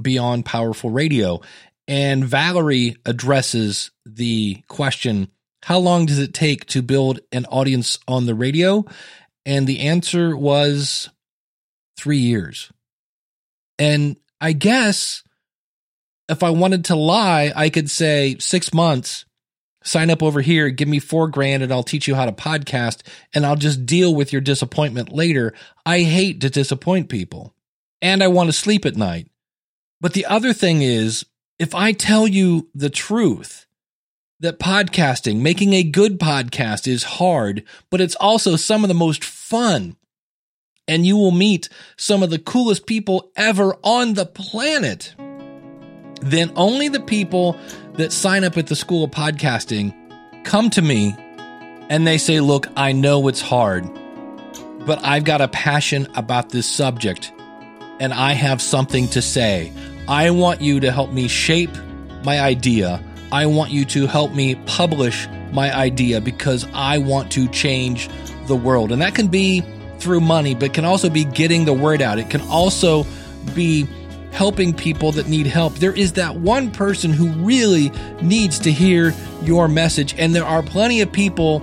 Beyond 0.00 0.46
Powerful 0.46 0.88
Radio. 0.88 1.42
And 1.86 2.24
Valerie 2.24 2.96
addresses 3.04 3.90
the 4.06 4.62
question 4.66 5.28
how 5.64 5.76
long 5.76 6.06
does 6.06 6.20
it 6.20 6.32
take 6.32 6.64
to 6.68 6.80
build 6.80 7.20
an 7.32 7.44
audience 7.44 7.98
on 8.08 8.24
the 8.24 8.34
radio? 8.34 8.86
And 9.44 9.66
the 9.66 9.80
answer 9.80 10.34
was 10.34 11.10
three 11.96 12.18
years. 12.18 12.70
And 13.78 14.16
I 14.40 14.52
guess 14.52 15.22
if 16.28 16.42
I 16.42 16.50
wanted 16.50 16.86
to 16.86 16.96
lie, 16.96 17.52
I 17.54 17.70
could 17.70 17.90
say 17.90 18.36
six 18.38 18.74
months, 18.74 19.24
sign 19.84 20.10
up 20.10 20.22
over 20.22 20.40
here, 20.40 20.70
give 20.70 20.88
me 20.88 20.98
four 20.98 21.28
grand 21.28 21.62
and 21.62 21.72
I'll 21.72 21.82
teach 21.82 22.08
you 22.08 22.14
how 22.14 22.26
to 22.26 22.32
podcast 22.32 23.02
and 23.34 23.46
I'll 23.46 23.56
just 23.56 23.86
deal 23.86 24.14
with 24.14 24.32
your 24.32 24.40
disappointment 24.40 25.12
later. 25.12 25.54
I 25.84 26.00
hate 26.00 26.40
to 26.40 26.50
disappoint 26.50 27.08
people 27.08 27.54
and 28.02 28.22
I 28.22 28.28
want 28.28 28.48
to 28.48 28.52
sleep 28.52 28.84
at 28.84 28.96
night. 28.96 29.28
But 30.00 30.12
the 30.12 30.26
other 30.26 30.52
thing 30.52 30.82
is, 30.82 31.24
if 31.58 31.74
I 31.74 31.92
tell 31.92 32.26
you 32.26 32.68
the 32.74 32.90
truth, 32.90 33.66
that 34.40 34.58
podcasting, 34.58 35.40
making 35.40 35.72
a 35.72 35.82
good 35.82 36.18
podcast 36.18 36.86
is 36.86 37.04
hard, 37.04 37.64
but 37.90 38.00
it's 38.00 38.16
also 38.16 38.56
some 38.56 38.84
of 38.84 38.88
the 38.88 38.94
most 38.94 39.24
fun. 39.24 39.96
And 40.88 41.04
you 41.04 41.16
will 41.16 41.32
meet 41.32 41.68
some 41.96 42.22
of 42.22 42.30
the 42.30 42.38
coolest 42.38 42.86
people 42.86 43.30
ever 43.36 43.76
on 43.82 44.14
the 44.14 44.26
planet. 44.26 45.14
Then 46.20 46.52
only 46.56 46.88
the 46.88 47.00
people 47.00 47.58
that 47.94 48.12
sign 48.12 48.44
up 48.44 48.56
at 48.56 48.68
the 48.68 48.76
School 48.76 49.04
of 49.04 49.10
Podcasting 49.10 49.94
come 50.44 50.70
to 50.70 50.82
me 50.82 51.14
and 51.88 52.06
they 52.06 52.18
say, 52.18 52.40
Look, 52.40 52.68
I 52.76 52.92
know 52.92 53.28
it's 53.28 53.40
hard, 53.40 53.88
but 54.86 55.02
I've 55.02 55.24
got 55.24 55.40
a 55.40 55.48
passion 55.48 56.06
about 56.14 56.50
this 56.50 56.68
subject 56.68 57.32
and 58.00 58.12
I 58.12 58.32
have 58.32 58.60
something 58.60 59.08
to 59.08 59.22
say. 59.22 59.72
I 60.08 60.30
want 60.30 60.60
you 60.60 60.80
to 60.80 60.92
help 60.92 61.10
me 61.10 61.28
shape 61.28 61.70
my 62.24 62.40
idea. 62.40 63.02
I 63.32 63.46
want 63.46 63.70
you 63.70 63.84
to 63.86 64.06
help 64.06 64.32
me 64.32 64.54
publish 64.66 65.26
my 65.52 65.74
idea 65.74 66.20
because 66.20 66.66
I 66.72 66.98
want 66.98 67.32
to 67.32 67.48
change 67.48 68.08
the 68.46 68.56
world. 68.56 68.92
And 68.92 69.02
that 69.02 69.14
can 69.14 69.28
be 69.28 69.64
through 69.98 70.20
money, 70.20 70.54
but 70.54 70.74
can 70.74 70.84
also 70.84 71.10
be 71.10 71.24
getting 71.24 71.64
the 71.64 71.72
word 71.72 72.02
out. 72.02 72.18
It 72.18 72.30
can 72.30 72.40
also 72.42 73.06
be 73.54 73.86
helping 74.32 74.74
people 74.74 75.12
that 75.12 75.28
need 75.28 75.46
help. 75.46 75.74
There 75.74 75.94
is 75.94 76.12
that 76.14 76.36
one 76.36 76.70
person 76.70 77.12
who 77.12 77.28
really 77.44 77.90
needs 78.20 78.58
to 78.60 78.70
hear 78.70 79.14
your 79.42 79.66
message. 79.66 80.14
And 80.18 80.34
there 80.34 80.44
are 80.44 80.62
plenty 80.62 81.00
of 81.00 81.10
people 81.10 81.60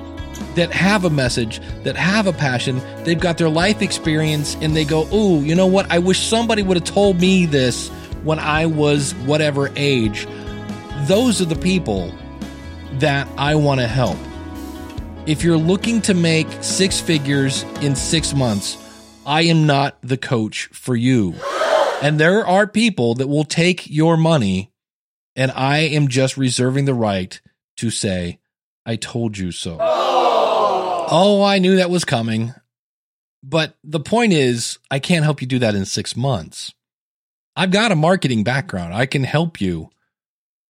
that 0.55 0.71
have 0.71 1.05
a 1.05 1.09
message, 1.09 1.59
that 1.83 1.95
have 1.95 2.25
a 2.25 2.33
passion. 2.33 2.81
They've 3.03 3.19
got 3.19 3.37
their 3.37 3.49
life 3.49 3.81
experience 3.81 4.55
and 4.55 4.75
they 4.75 4.85
go, 4.85 5.07
Ooh, 5.13 5.41
you 5.41 5.55
know 5.55 5.67
what? 5.67 5.91
I 5.91 5.99
wish 5.99 6.27
somebody 6.27 6.63
would 6.63 6.77
have 6.77 6.85
told 6.85 7.19
me 7.19 7.45
this 7.45 7.89
when 8.23 8.39
I 8.39 8.65
was 8.65 9.13
whatever 9.25 9.71
age. 9.75 10.27
Those 11.05 11.41
are 11.41 11.45
the 11.45 11.55
people 11.55 12.11
that 12.93 13.27
I 13.37 13.55
want 13.55 13.81
to 13.81 13.87
help. 13.87 14.17
If 15.25 15.41
you're 15.41 15.55
looking 15.55 16.01
to 16.01 16.13
make 16.13 16.47
six 16.61 16.99
figures 16.99 17.63
in 17.81 17.95
six 17.95 18.33
months, 18.33 18.77
I 19.25 19.43
am 19.43 19.65
not 19.65 19.97
the 20.01 20.17
coach 20.17 20.65
for 20.73 20.97
you. 20.97 21.35
And 22.01 22.19
there 22.19 22.45
are 22.45 22.67
people 22.67 23.15
that 23.15 23.29
will 23.29 23.45
take 23.45 23.89
your 23.89 24.17
money, 24.17 24.73
and 25.37 25.49
I 25.51 25.77
am 25.77 26.09
just 26.09 26.35
reserving 26.35 26.83
the 26.83 26.93
right 26.93 27.39
to 27.77 27.89
say, 27.89 28.39
I 28.85 28.97
told 28.97 29.37
you 29.37 29.53
so. 29.53 29.77
Oh, 29.79 31.41
I 31.41 31.57
knew 31.59 31.77
that 31.77 31.89
was 31.89 32.03
coming. 32.03 32.53
But 33.41 33.77
the 33.81 34.01
point 34.01 34.33
is, 34.33 34.77
I 34.91 34.99
can't 34.99 35.23
help 35.23 35.39
you 35.39 35.47
do 35.47 35.59
that 35.59 35.73
in 35.73 35.85
six 35.85 36.17
months. 36.17 36.73
I've 37.55 37.71
got 37.71 37.93
a 37.93 37.95
marketing 37.95 38.43
background. 38.43 38.93
I 38.93 39.05
can 39.05 39.23
help 39.23 39.61
you 39.61 39.89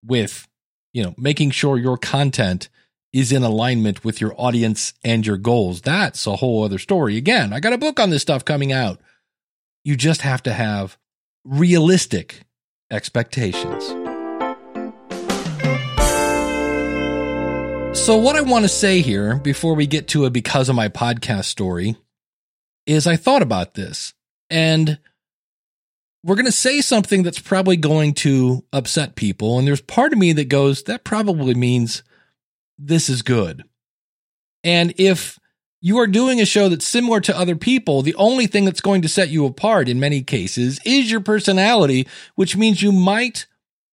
with, 0.06 0.48
you 0.92 1.02
know, 1.02 1.16
making 1.18 1.50
sure 1.50 1.80
your 1.80 1.98
content 1.98 2.70
is 3.14 3.32
in 3.32 3.44
alignment 3.44 4.04
with 4.04 4.20
your 4.20 4.34
audience 4.38 4.94
and 5.04 5.26
your 5.26 5.38
goals. 5.38 5.82
That's 5.82 6.26
a 6.26 6.36
whole 6.36 6.64
other 6.64 6.80
story. 6.80 7.16
Again, 7.16 7.54
I 7.54 7.60
got 7.60 7.72
a 7.72 7.78
book 7.78 8.00
on 8.00 8.10
this 8.10 8.24
stuff 8.24 8.44
coming 8.44 8.74
out. 8.74 9.00
You 9.84 9.96
just 9.96 10.22
have 10.22 10.42
to 10.44 10.54
have 10.54 10.98
realistic 11.46 12.42
expectations. 12.90 13.86
So, 17.96 18.18
what 18.18 18.36
I 18.36 18.42
want 18.42 18.66
to 18.66 18.70
say 18.70 19.02
here 19.02 19.36
before 19.38 19.76
we 19.76 19.86
get 19.86 20.08
to 20.10 20.26
a 20.26 20.32
because 20.32 20.68
of 20.68 20.76
my 20.76 20.90
podcast 20.90 21.46
story 21.46 21.96
is 22.88 23.06
I 23.06 23.16
thought 23.16 23.44
about 23.44 23.76
this 23.76 24.14
and 24.50 24.98
we're 26.24 26.36
going 26.36 26.46
to 26.46 26.52
say 26.52 26.82
something 26.82 27.22
that's 27.22 27.40
probably 27.40 27.78
going 27.78 28.14
to 28.14 28.64
upset 28.74 29.16
people. 29.16 29.60
And 29.60 29.68
there's 29.68 29.82
part 29.82 30.14
of 30.14 30.20
me 30.20 30.32
that 30.34 30.50
goes, 30.50 30.84
that 30.84 31.04
probably 31.04 31.54
means 31.54 32.02
this 32.78 33.10
is 33.10 33.22
good. 33.22 33.64
And 34.64 34.94
if 34.98 35.40
you 35.82 36.00
are 36.00 36.08
doing 36.08 36.40
a 36.40 36.46
show 36.46 36.70
that's 36.70 36.88
similar 36.88 37.20
to 37.22 37.38
other 37.38 37.58
people, 37.58 38.02
the 38.02 38.16
only 38.16 38.48
thing 38.48 38.64
that's 38.64 38.82
going 38.82 39.02
to 39.02 39.10
set 39.10 39.30
you 39.30 39.46
apart 39.46 39.90
in 39.90 40.00
many 40.00 40.22
cases 40.22 40.80
is 40.86 41.12
your 41.12 41.20
personality, 41.20 42.08
which 42.36 42.56
means 42.56 42.82
you 42.82 42.94
might 42.94 43.48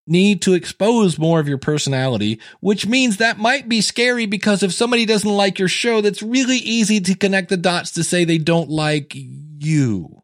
need 0.07 0.43
to 0.43 0.55
expose 0.55 1.19
more 1.19 1.41
of 1.41 1.49
your 1.49 1.59
personality, 1.59 2.41
which 2.61 2.87
means 2.87 3.17
that 3.17 3.39
might 3.39 3.69
be 3.69 3.81
scary 3.81 4.27
because 4.27 4.63
if 4.63 4.73
somebody 4.73 5.05
doesn't 5.05 5.31
like 5.31 5.59
your 5.59 5.69
show, 5.69 6.01
that's 6.01 6.23
really 6.23 6.59
easy 6.59 7.01
to 7.01 7.15
connect 7.15 7.49
the 7.49 7.57
dots 7.57 7.93
to 7.93 8.05
say 8.05 8.25
they 8.25 8.39
don't 8.39 8.71
like 8.71 9.13
you. 9.15 10.23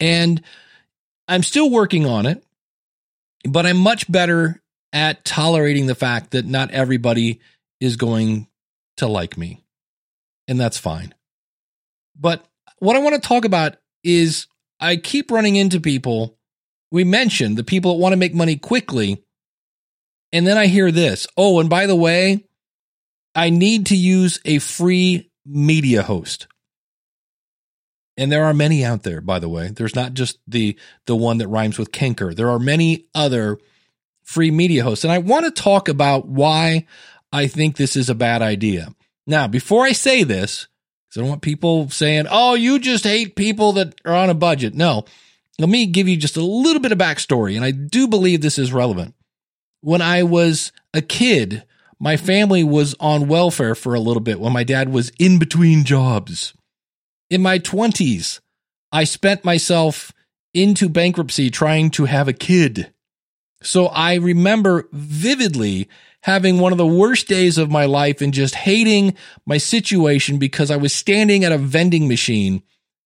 And 0.00 0.42
I'm 1.28 1.42
still 1.42 1.70
working 1.70 2.06
on 2.06 2.26
it, 2.26 2.44
but 3.44 3.66
I'm 3.66 3.76
much 3.76 4.10
better 4.10 4.61
at 4.92 5.24
tolerating 5.24 5.86
the 5.86 5.94
fact 5.94 6.32
that 6.32 6.46
not 6.46 6.70
everybody 6.70 7.40
is 7.80 7.96
going 7.96 8.48
to 8.98 9.06
like 9.06 9.36
me. 9.36 9.62
And 10.48 10.60
that's 10.60 10.78
fine. 10.78 11.14
But 12.18 12.44
what 12.78 12.96
I 12.96 13.00
want 13.00 13.20
to 13.20 13.26
talk 13.26 13.44
about 13.44 13.76
is 14.04 14.46
I 14.80 14.96
keep 14.96 15.30
running 15.30 15.56
into 15.56 15.80
people 15.80 16.36
we 16.92 17.04
mentioned 17.04 17.56
the 17.56 17.64
people 17.64 17.94
that 17.94 18.00
want 18.00 18.12
to 18.12 18.18
make 18.18 18.34
money 18.34 18.56
quickly. 18.56 19.24
And 20.30 20.46
then 20.46 20.58
I 20.58 20.66
hear 20.66 20.92
this. 20.92 21.26
Oh, 21.36 21.58
and 21.58 21.68
by 21.68 21.86
the 21.86 21.96
way, 21.96 22.44
I 23.34 23.50
need 23.50 23.86
to 23.86 23.96
use 23.96 24.38
a 24.44 24.58
free 24.58 25.30
media 25.44 26.02
host. 26.02 26.46
And 28.18 28.30
there 28.30 28.44
are 28.44 28.52
many 28.52 28.84
out 28.84 29.04
there, 29.04 29.22
by 29.22 29.38
the 29.38 29.48
way. 29.48 29.68
There's 29.68 29.96
not 29.96 30.12
just 30.12 30.38
the 30.46 30.78
the 31.06 31.16
one 31.16 31.38
that 31.38 31.48
rhymes 31.48 31.78
with 31.78 31.92
Kinker. 31.92 32.36
There 32.36 32.50
are 32.50 32.58
many 32.58 33.06
other 33.14 33.58
free 34.22 34.50
media 34.50 34.84
hosts. 34.84 35.04
And 35.04 35.12
I 35.12 35.18
want 35.18 35.44
to 35.44 35.50
talk 35.50 35.88
about 35.88 36.26
why 36.26 36.86
I 37.32 37.46
think 37.46 37.76
this 37.76 37.96
is 37.96 38.08
a 38.08 38.14
bad 38.14 38.42
idea. 38.42 38.94
Now, 39.26 39.46
before 39.46 39.84
I 39.84 39.92
say 39.92 40.24
this, 40.24 40.68
because 41.08 41.18
I 41.18 41.20
don't 41.20 41.30
want 41.30 41.42
people 41.42 41.88
saying, 41.90 42.26
oh, 42.30 42.54
you 42.54 42.78
just 42.78 43.04
hate 43.04 43.36
people 43.36 43.72
that 43.74 44.00
are 44.04 44.14
on 44.14 44.30
a 44.30 44.34
budget. 44.34 44.74
No, 44.74 45.04
let 45.58 45.68
me 45.68 45.86
give 45.86 46.08
you 46.08 46.16
just 46.16 46.36
a 46.36 46.44
little 46.44 46.80
bit 46.80 46.92
of 46.92 46.98
backstory, 46.98 47.54
and 47.54 47.64
I 47.64 47.70
do 47.70 48.08
believe 48.08 48.40
this 48.40 48.58
is 48.58 48.72
relevant. 48.72 49.14
When 49.80 50.00
I 50.00 50.22
was 50.22 50.72
a 50.94 51.02
kid, 51.02 51.64
my 52.00 52.16
family 52.16 52.64
was 52.64 52.94
on 52.98 53.28
welfare 53.28 53.74
for 53.74 53.94
a 53.94 54.00
little 54.00 54.22
bit 54.22 54.40
when 54.40 54.52
my 54.52 54.64
dad 54.64 54.90
was 54.90 55.12
in 55.18 55.38
between 55.38 55.84
jobs. 55.84 56.54
In 57.30 57.42
my 57.42 57.58
20s, 57.58 58.40
I 58.90 59.04
spent 59.04 59.44
myself 59.44 60.12
into 60.52 60.88
bankruptcy 60.88 61.50
trying 61.50 61.90
to 61.90 62.04
have 62.06 62.28
a 62.28 62.32
kid. 62.32 62.92
So 63.62 63.86
I 63.86 64.14
remember 64.16 64.88
vividly 64.92 65.88
having 66.22 66.60
one 66.60 66.72
of 66.72 66.78
the 66.78 66.86
worst 66.86 67.26
days 67.26 67.58
of 67.58 67.70
my 67.70 67.84
life 67.84 68.20
and 68.20 68.32
just 68.32 68.54
hating 68.54 69.16
my 69.44 69.58
situation 69.58 70.38
because 70.38 70.70
I 70.70 70.76
was 70.76 70.92
standing 70.92 71.44
at 71.44 71.52
a 71.52 71.58
vending 71.58 72.08
machine. 72.08 72.62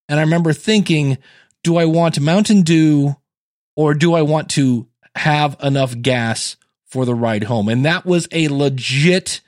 And 0.09 0.21
I 0.21 0.23
remember 0.23 0.53
thinking, 0.53 1.19
do 1.65 1.79
I 1.79 1.87
want 1.87 2.21
Mountain 2.21 2.63
Dew 2.63 3.17
or 3.75 3.95
do 3.95 4.15
I 4.15 4.23
want 4.23 4.51
to 4.51 4.87
have 5.15 5.57
enough 5.63 6.01
gas 6.01 6.57
for 6.85 7.05
the 7.05 7.15
ride 7.15 7.45
home? 7.45 7.69
And 7.69 7.85
that 7.87 8.05
was 8.05 8.29
a 8.33 8.49
legit, 8.49 9.41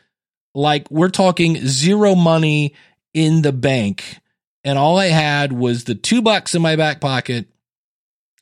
like, 0.55 0.91
we're 0.91 1.11
talking 1.11 1.67
zero 1.67 2.15
money 2.15 2.75
in 3.13 3.43
the 3.43 3.53
bank. 3.53 4.19
And 4.65 4.79
all 4.79 4.99
I 4.99 5.07
had 5.07 5.53
was 5.53 5.85
the 5.85 5.95
two 5.95 6.23
bucks 6.23 6.55
in 6.55 6.63
my 6.63 6.75
back 6.77 7.01
pocket. 7.01 7.47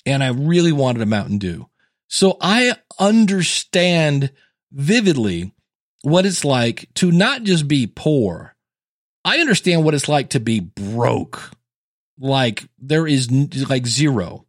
And 0.07 0.23
I 0.23 0.29
really 0.29 0.73
wanted 0.73 1.03
a 1.03 1.07
Mountain 1.07 1.39
Dew. 1.39 1.69
So 2.09 2.37
I 2.41 2.75
understand 2.99 4.33
vividly 4.73 5.53
what 6.03 6.27
it's 6.27 6.45
like 6.45 6.89
to 6.95 7.11
not 7.11 7.43
just 7.43 7.67
be 7.67 7.87
poor. 7.87 8.55
I 9.25 9.39
understand 9.39 9.85
what 9.85 9.95
it's 9.95 10.09
like 10.09 10.31
to 10.31 10.41
be 10.41 10.61
broke 10.61 11.51
like 12.19 12.69
there 12.79 13.07
is 13.07 13.31
like 13.69 13.87
zero. 13.87 14.47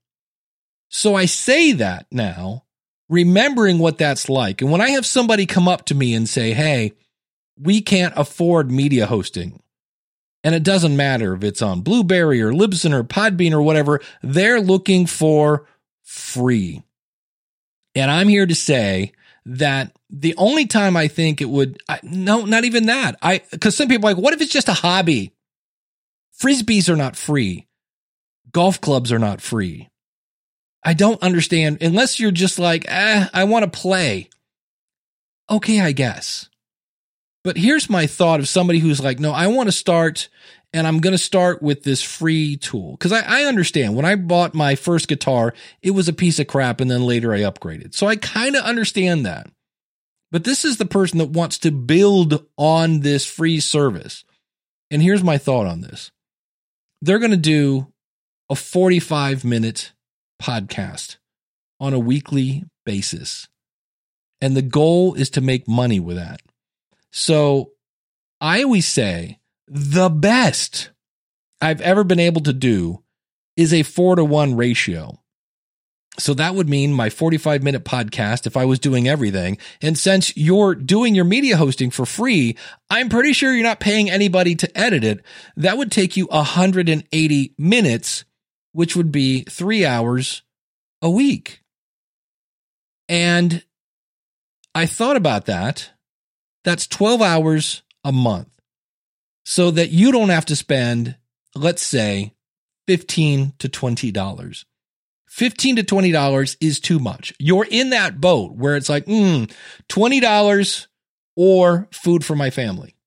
So 0.90 1.16
I 1.16 1.26
say 1.26 1.74
that 1.74 2.06
now, 2.12 2.64
remembering 3.10 3.80
what 3.80 3.98
that's 3.98 4.30
like. 4.30 4.62
And 4.62 4.72
when 4.72 4.82
I 4.82 4.92
have 4.92 5.06
somebody 5.06 5.46
come 5.46 5.68
up 5.68 5.86
to 5.86 5.96
me 5.96 6.14
and 6.14 6.30
say, 6.30 6.54
Hey, 6.54 6.94
we 7.60 7.82
can't 7.82 8.14
afford 8.16 8.72
media 8.72 9.06
hosting. 9.06 9.62
And 10.44 10.56
it 10.56 10.64
doesn't 10.64 10.96
matter 10.96 11.34
if 11.34 11.44
it's 11.44 11.62
on 11.62 11.82
Blubrry 11.82 12.42
or 12.42 12.54
Libsyn 12.54 12.94
or 12.94 13.04
Podbean 13.04 13.52
or 13.52 13.62
whatever, 13.62 14.00
they're 14.22 14.62
looking 14.62 15.06
for 15.06 15.68
free. 16.04 16.84
And 17.98 18.12
I'm 18.12 18.28
here 18.28 18.46
to 18.46 18.56
say 18.56 19.14
that 19.46 19.92
the 20.10 20.36
only 20.38 20.66
time 20.68 20.96
I 20.96 21.08
think 21.08 21.42
it 21.42 21.50
would, 21.50 21.82
I, 21.90 22.00
no, 22.04 22.46
not 22.46 22.66
even 22.66 22.86
that. 22.86 23.18
I, 23.22 23.40
cause 23.60 23.76
some 23.76 23.88
people 23.88 24.08
are 24.08 24.14
like, 24.14 24.24
what 24.24 24.34
if 24.34 24.42
it's 24.42 24.52
just 24.52 24.70
a 24.70 24.74
hobby? 24.74 25.34
Frisbees 26.42 26.90
are 26.90 26.96
not 26.96 27.16
free. 27.16 27.68
Golf 28.52 28.80
clubs 28.80 29.12
are 29.12 29.20
not 29.20 29.42
free. 29.42 29.90
I 30.84 30.94
don't 30.94 31.22
understand 31.22 31.82
unless 31.82 32.20
you're 32.20 32.32
just 32.32 32.60
like, 32.60 32.86
eh, 32.88 33.28
I 33.34 33.44
want 33.46 33.66
to 33.66 33.80
play. 33.80 34.30
Okay, 35.50 35.82
I 35.82 35.92
guess. 35.92 36.50
But 37.48 37.56
here's 37.56 37.90
my 37.90 38.08
thought 38.08 38.42
of 38.42 38.50
somebody 38.50 38.80
who's 38.80 39.02
like, 39.02 39.22
no, 39.22 39.32
I 39.32 39.48
want 39.48 39.70
to 39.70 39.72
start 39.72 40.28
and 40.74 40.86
I'm 40.86 41.00
going 41.00 41.14
to 41.14 41.18
start 41.18 41.62
with 41.62 41.84
this 41.84 42.02
free 42.02 42.58
tool. 42.58 42.98
Cause 42.98 43.14
I, 43.14 43.22
I, 43.22 43.46
understand 43.46 43.96
when 43.96 44.04
I 44.04 44.16
bought 44.16 44.54
my 44.54 44.76
first 44.76 45.08
guitar, 45.08 45.54
it 45.82 45.92
was 45.92 46.10
a 46.10 46.14
piece 46.14 46.40
of 46.40 46.48
crap 46.48 46.82
and 46.82 46.92
then 46.92 47.04
later 47.04 47.34
I 47.34 47.40
upgraded. 47.40 47.96
So 47.96 48.06
I 48.06 48.18
kind 48.18 48.58
of 48.58 48.66
understand 48.66 49.26
that. 49.26 49.50
But 50.30 50.44
this 50.44 50.66
is 50.66 50.76
the 50.76 50.86
person 50.86 51.20
that 51.20 51.30
wants 51.30 51.58
to 51.60 51.72
build 51.72 52.46
on 52.58 53.00
this 53.00 53.26
free 53.26 53.62
service. 53.62 54.26
And 54.92 55.02
here's 55.02 55.24
my 55.24 55.38
thought 55.38 55.68
on 55.68 55.80
this 55.80 56.12
they're 57.02 57.18
going 57.18 57.32
to 57.32 57.38
do 57.38 57.88
a 58.50 58.56
45 58.56 59.46
minute 59.46 59.94
podcast 60.42 61.16
on 61.80 61.94
a 61.94 62.00
weekly 62.00 62.66
basis. 62.86 63.48
And 64.42 64.54
the 64.54 64.62
goal 64.62 65.14
is 65.14 65.30
to 65.30 65.40
make 65.40 65.66
money 65.66 66.02
with 66.02 66.18
that. 66.18 66.42
So 67.18 67.72
I 68.40 68.62
always 68.62 68.88
say 68.88 69.40
the 69.68 70.08
best 70.08 70.92
I've 71.60 71.82
ever 71.82 72.04
been 72.04 72.20
able 72.20 72.42
to 72.42 72.54
do 72.54 73.04
is 73.56 73.74
a 73.74 73.82
four 73.82 74.16
to 74.16 74.24
one 74.24 74.56
ratio. 74.56 75.20
So 76.20 76.36
that 76.36 76.54
would 76.54 76.70
mean 76.70 76.94
my 76.94 77.10
45 77.10 77.64
minute 77.64 77.84
podcast 77.84 78.46
if 78.46 78.56
I 78.56 78.66
was 78.66 78.78
doing 78.78 79.08
everything. 79.08 79.58
And 79.82 79.98
since 79.98 80.38
you're 80.38 80.76
doing 80.76 81.16
your 81.16 81.26
media 81.26 81.58
hosting 81.58 81.90
for 81.90 82.06
free, 82.06 82.56
I'm 82.88 83.10
pretty 83.10 83.34
sure 83.34 83.52
you're 83.52 83.64
not 83.64 83.80
paying 83.80 84.12
anybody 84.12 84.54
to 84.54 84.78
edit 84.78 85.04
it. 85.04 85.24
That 85.56 85.76
would 85.76 85.92
take 85.92 86.18
you 86.18 86.28
180 86.28 87.56
minutes, 87.58 88.26
which 88.74 88.96
would 88.96 89.12
be 89.12 89.42
three 89.42 89.88
hours 89.88 90.44
a 91.02 91.10
week. 91.10 91.64
And 93.10 93.64
I 94.76 94.86
thought 94.86 95.18
about 95.18 95.48
that. 95.48 95.97
That's 96.68 96.86
12 96.86 97.22
hours 97.22 97.82
a 98.04 98.12
month 98.12 98.50
so 99.46 99.72
that 99.72 99.92
you 99.92 100.12
don't 100.12 100.28
have 100.28 100.44
to 100.48 100.56
spend, 100.58 101.16
let's 101.56 101.82
say, 101.82 102.34
15 102.88 103.54
to 103.60 103.70
$20. 103.70 104.66
15 105.30 105.76
to 105.78 105.84
$20 105.84 106.58
is 106.60 106.82
too 106.82 107.00
much. 107.00 107.34
You're 107.40 107.66
in 107.72 107.92
that 107.92 108.20
boat 108.20 108.52
where 108.52 108.76
it's 108.76 108.90
like, 108.90 109.06
mm, 109.06 109.50
$20 109.88 110.88
or 111.38 111.88
food 111.94 112.26
for 112.26 112.36
my 112.36 112.50
family. 112.50 112.98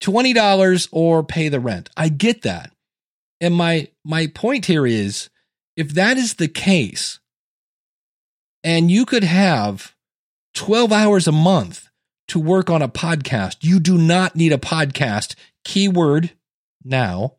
$20 0.00 0.88
or 0.90 1.22
pay 1.22 1.50
the 1.50 1.60
rent. 1.60 1.90
I 1.98 2.08
get 2.08 2.40
that. 2.44 2.72
And 3.42 3.54
my 3.54 3.88
my 4.06 4.28
point 4.28 4.64
here 4.64 4.86
is 4.86 5.28
if 5.76 5.92
that 5.92 6.16
is 6.16 6.36
the 6.36 6.48
case 6.48 7.20
and 8.62 8.90
you 8.90 9.04
could 9.04 9.24
have 9.24 9.94
12 10.54 10.92
hours 10.92 11.28
a 11.28 11.32
month 11.32 11.90
to 12.28 12.40
work 12.40 12.70
on 12.70 12.82
a 12.82 12.88
podcast, 12.88 13.56
you 13.60 13.80
do 13.80 13.98
not 13.98 14.36
need 14.36 14.52
a 14.52 14.58
podcast. 14.58 15.34
Keyword 15.64 16.32
now. 16.84 17.36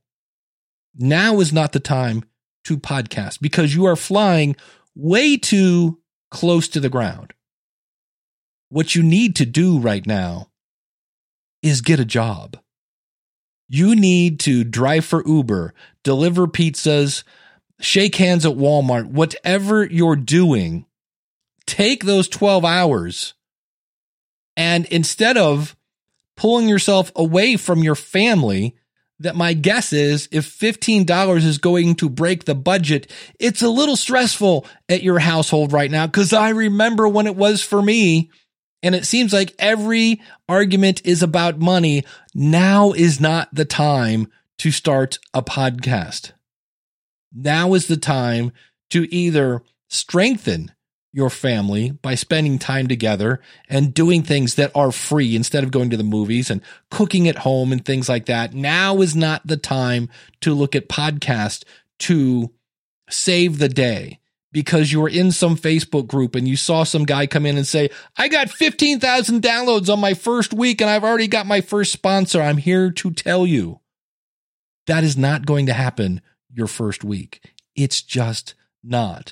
Now 0.96 1.40
is 1.40 1.52
not 1.52 1.74
the 1.74 1.80
time 1.80 2.24
to 2.66 2.78
podcast 2.78 3.40
because 3.42 3.76
you 3.76 3.86
are 3.86 3.96
flying 3.96 4.56
way 4.96 5.38
too 5.38 6.00
close 6.32 6.68
to 6.70 6.80
the 6.80 6.90
ground. 6.90 7.34
What 8.70 8.96
you 8.96 9.04
need 9.04 9.36
to 9.38 9.46
do 9.46 9.78
right 9.78 10.06
now 10.06 10.50
is 11.62 11.82
get 11.82 12.00
a 12.00 12.06
job. 12.06 12.58
You 13.68 13.96
need 13.96 14.40
to 14.42 14.64
drive 14.64 15.06
for 15.06 15.24
Uber, 15.26 15.74
deliver 16.04 16.48
pizzas, 16.48 17.24
shake 17.80 18.16
hands 18.16 18.46
at 18.46 18.54
Walmart, 18.54 19.08
whatever 19.08 19.84
you're 19.86 20.16
doing, 20.16 20.86
take 21.66 22.04
those 22.04 22.28
12 22.28 22.64
hours 22.64 23.34
and 24.58 24.86
instead 24.86 25.38
of 25.38 25.76
pulling 26.36 26.68
yourself 26.70 27.12
away 27.16 27.58
from 27.58 27.84
your 27.84 27.96
family, 27.96 28.76
that 29.20 29.36
my 29.36 29.54
guess 29.54 29.94
is 29.94 30.28
if 30.32 30.46
$15 30.46 31.38
is 31.38 31.58
going 31.58 31.96
to 31.96 32.10
break 32.10 32.46
the 32.46 32.56
budget, 32.56 33.10
it's 33.40 33.62
a 33.62 33.70
little 33.70 33.96
stressful 33.96 34.66
at 34.90 35.04
your 35.04 35.20
household 35.20 35.72
right 35.72 35.90
now. 35.90 36.08
Cause 36.08 36.34
I 36.34 36.50
remember 36.50 37.08
when 37.08 37.28
it 37.28 37.36
was 37.36 37.62
for 37.62 37.82
me. 37.82 38.30
And 38.84 38.94
it 38.94 39.06
seems 39.06 39.34
like 39.34 39.56
every 39.58 40.22
argument 40.48 41.02
is 41.06 41.24
about 41.24 41.60
money. 41.60 42.04
Now 42.36 42.92
is 42.92 43.20
not 43.20 43.50
the 43.54 43.66
time 43.66 44.28
to 44.60 44.70
start 44.70 45.18
a 45.34 45.42
podcast. 45.42 46.34
Now 47.34 47.74
is 47.74 47.88
the 47.88 47.98
time 47.98 48.52
to 48.92 49.12
either 49.14 49.64
strengthen 49.90 50.72
your 51.16 51.30
family 51.30 51.92
by 51.92 52.14
spending 52.14 52.60
time 52.60 52.90
together 52.90 53.40
and 53.70 53.94
doing 53.94 54.22
things 54.22 54.56
that 54.56 54.70
are 54.76 54.92
free 54.92 55.34
instead 55.34 55.64
of 55.64 55.72
going 55.72 55.90
to 55.90 55.96
the 55.96 56.04
movies 56.04 56.52
and 56.52 56.60
cooking 56.92 57.30
at 57.30 57.38
home 57.38 57.72
and 57.72 57.86
things 57.86 58.10
like 58.10 58.26
that. 58.26 58.54
Now 58.54 59.00
is 59.00 59.16
not 59.16 59.48
the 59.48 59.56
time 59.56 60.10
to 60.42 60.54
look 60.54 60.76
at 60.76 60.90
podcasts 60.90 61.64
to 62.00 62.52
save 63.10 63.60
the 63.60 63.70
day 63.70 64.20
because 64.52 64.92
you 64.92 65.00
were 65.00 65.08
in 65.08 65.32
some 65.32 65.56
Facebook 65.56 66.06
group 66.06 66.36
and 66.36 66.50
you 66.50 66.58
saw 66.58 66.84
some 66.84 67.06
guy 67.06 67.28
come 67.28 67.46
in 67.46 67.56
and 67.56 67.66
say, 67.66 67.90
I 68.18 68.28
got 68.28 68.50
15,000 68.50 69.42
downloads 69.42 69.92
on 69.92 70.02
my 70.02 70.16
first 70.16 70.54
week 70.54 70.82
and 70.82 70.90
I've 70.90 71.06
already 71.06 71.30
got 71.30 71.48
my 71.48 71.62
first 71.62 71.94
sponsor. 71.94 72.42
I'm 72.42 72.58
here 72.58 72.92
to 72.92 73.12
tell 73.12 73.48
you 73.48 73.80
that 74.86 75.06
is 75.06 75.16
not 75.16 75.46
going 75.46 75.68
to 75.68 75.74
happen 75.74 76.20
your 76.54 76.68
first 76.68 77.06
week. 77.06 77.54
It's 77.74 78.02
just 78.02 78.54
not 78.84 79.32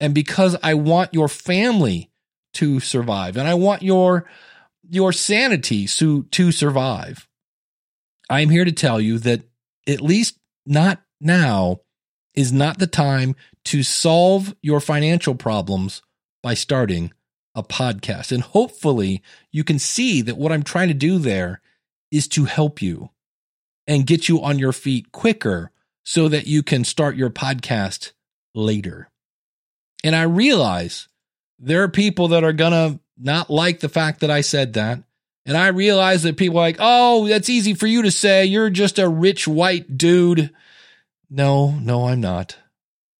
and 0.00 0.14
because 0.14 0.56
I 0.62 0.74
want 0.74 1.14
your 1.14 1.28
family 1.28 2.10
to 2.54 2.80
survive 2.80 3.36
and 3.36 3.46
I 3.48 3.54
want 3.54 3.82
your 3.82 4.26
your 4.90 5.12
sanity 5.12 5.86
to, 5.86 6.24
to 6.24 6.50
survive. 6.50 7.28
I'm 8.30 8.48
here 8.48 8.64
to 8.64 8.72
tell 8.72 9.00
you 9.00 9.18
that 9.18 9.42
at 9.86 10.00
least 10.00 10.38
not 10.66 11.02
now 11.20 11.80
is 12.34 12.52
not 12.52 12.78
the 12.78 12.86
time 12.86 13.36
to 13.66 13.82
solve 13.82 14.54
your 14.62 14.80
financial 14.80 15.34
problems 15.34 16.02
by 16.42 16.54
starting 16.54 17.12
a 17.54 17.62
podcast. 17.62 18.32
And 18.32 18.42
hopefully 18.42 19.22
you 19.50 19.64
can 19.64 19.78
see 19.78 20.22
that 20.22 20.38
what 20.38 20.52
I'm 20.52 20.62
trying 20.62 20.88
to 20.88 20.94
do 20.94 21.18
there 21.18 21.60
is 22.10 22.28
to 22.28 22.44
help 22.44 22.80
you 22.80 23.10
and 23.86 24.06
get 24.06 24.28
you 24.28 24.42
on 24.42 24.58
your 24.58 24.72
feet 24.72 25.12
quicker 25.12 25.70
so 26.04 26.28
that 26.28 26.46
you 26.46 26.62
can 26.62 26.84
start 26.84 27.16
your 27.16 27.30
podcast 27.30 28.12
later. 28.54 29.10
And 30.04 30.14
I 30.14 30.22
realize 30.22 31.08
there 31.58 31.82
are 31.82 31.88
people 31.88 32.28
that 32.28 32.44
are 32.44 32.52
going 32.52 32.72
to 32.72 33.00
not 33.18 33.50
like 33.50 33.80
the 33.80 33.88
fact 33.88 34.20
that 34.20 34.30
I 34.30 34.42
said 34.42 34.74
that. 34.74 35.02
And 35.44 35.56
I 35.56 35.68
realize 35.68 36.22
that 36.24 36.36
people 36.36 36.58
are 36.58 36.62
like, 36.62 36.76
oh, 36.78 37.26
that's 37.26 37.48
easy 37.48 37.74
for 37.74 37.86
you 37.86 38.02
to 38.02 38.10
say. 38.10 38.44
You're 38.44 38.70
just 38.70 38.98
a 38.98 39.08
rich 39.08 39.48
white 39.48 39.96
dude. 39.96 40.50
No, 41.30 41.70
no, 41.70 42.06
I'm 42.08 42.20
not. 42.20 42.56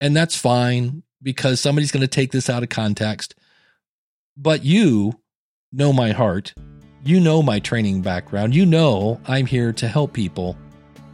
And 0.00 0.14
that's 0.14 0.36
fine 0.36 1.02
because 1.22 1.60
somebody's 1.60 1.90
going 1.90 2.02
to 2.02 2.06
take 2.06 2.30
this 2.30 2.50
out 2.50 2.62
of 2.62 2.68
context. 2.68 3.34
But 4.36 4.64
you 4.64 5.18
know 5.72 5.92
my 5.92 6.12
heart. 6.12 6.54
You 7.02 7.18
know 7.18 7.42
my 7.42 7.58
training 7.60 8.02
background. 8.02 8.54
You 8.54 8.66
know 8.66 9.20
I'm 9.26 9.46
here 9.46 9.72
to 9.72 9.88
help 9.88 10.12
people. 10.12 10.56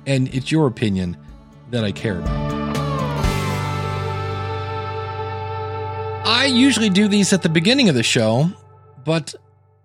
And 0.06 0.32
it's 0.34 0.50
your 0.50 0.66
opinion 0.66 1.16
that 1.70 1.84
I 1.84 1.92
care 1.92 2.18
about. 2.18 2.43
I 6.24 6.46
usually 6.46 6.88
do 6.88 7.06
these 7.06 7.34
at 7.34 7.42
the 7.42 7.50
beginning 7.50 7.90
of 7.90 7.94
the 7.94 8.02
show, 8.02 8.50
but 9.04 9.34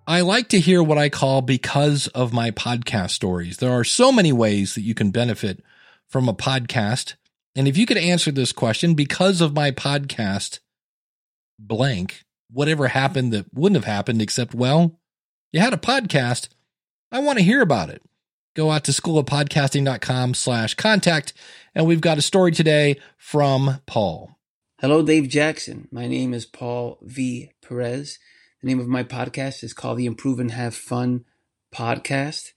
I 0.07 0.21
like 0.21 0.47
to 0.49 0.59
hear 0.59 0.81
what 0.81 0.97
I 0.97 1.09
call 1.09 1.41
because 1.41 2.07
of 2.07 2.31
my 2.31 2.51
podcast 2.51 3.11
stories. 3.11 3.57
There 3.57 3.73
are 3.73 3.83
so 3.83 4.09
many 4.11 4.31
ways 4.31 4.73
that 4.75 4.81
you 4.81 4.93
can 4.93 5.11
benefit 5.11 5.61
from 6.07 6.29
a 6.29 6.33
podcast. 6.33 7.15
And 7.55 7.67
if 7.67 7.77
you 7.77 7.85
could 7.85 7.97
answer 7.97 8.31
this 8.31 8.53
question, 8.53 8.93
because 8.93 9.41
of 9.41 9.53
my 9.53 9.71
podcast, 9.71 10.59
blank, 11.59 12.23
whatever 12.49 12.87
happened 12.87 13.33
that 13.33 13.53
wouldn't 13.53 13.83
have 13.83 13.93
happened 13.93 14.21
except, 14.21 14.55
well, 14.55 14.97
you 15.51 15.59
had 15.59 15.73
a 15.73 15.77
podcast. 15.77 16.47
I 17.11 17.19
want 17.19 17.37
to 17.37 17.43
hear 17.43 17.61
about 17.61 17.89
it. 17.89 18.01
Go 18.55 18.71
out 18.71 18.85
to 18.85 18.91
schoolofpodcasting.com 18.91 20.33
slash 20.35 20.73
contact. 20.75 21.33
And 21.75 21.85
we've 21.85 22.01
got 22.01 22.17
a 22.17 22.21
story 22.21 22.53
today 22.53 22.97
from 23.17 23.81
Paul. 23.85 24.38
Hello, 24.81 25.03
Dave 25.03 25.27
Jackson. 25.27 25.89
My 25.91 26.07
name 26.07 26.33
is 26.33 26.45
Paul 26.45 26.99
V. 27.01 27.51
Perez. 27.61 28.17
The 28.61 28.67
name 28.69 28.79
of 28.79 28.87
my 28.87 29.03
podcast 29.03 29.61
is 29.61 29.73
called 29.73 29.97
the 29.97 30.05
Improve 30.05 30.39
and 30.39 30.51
Have 30.51 30.73
Fun 30.73 31.25
podcast, 31.69 32.53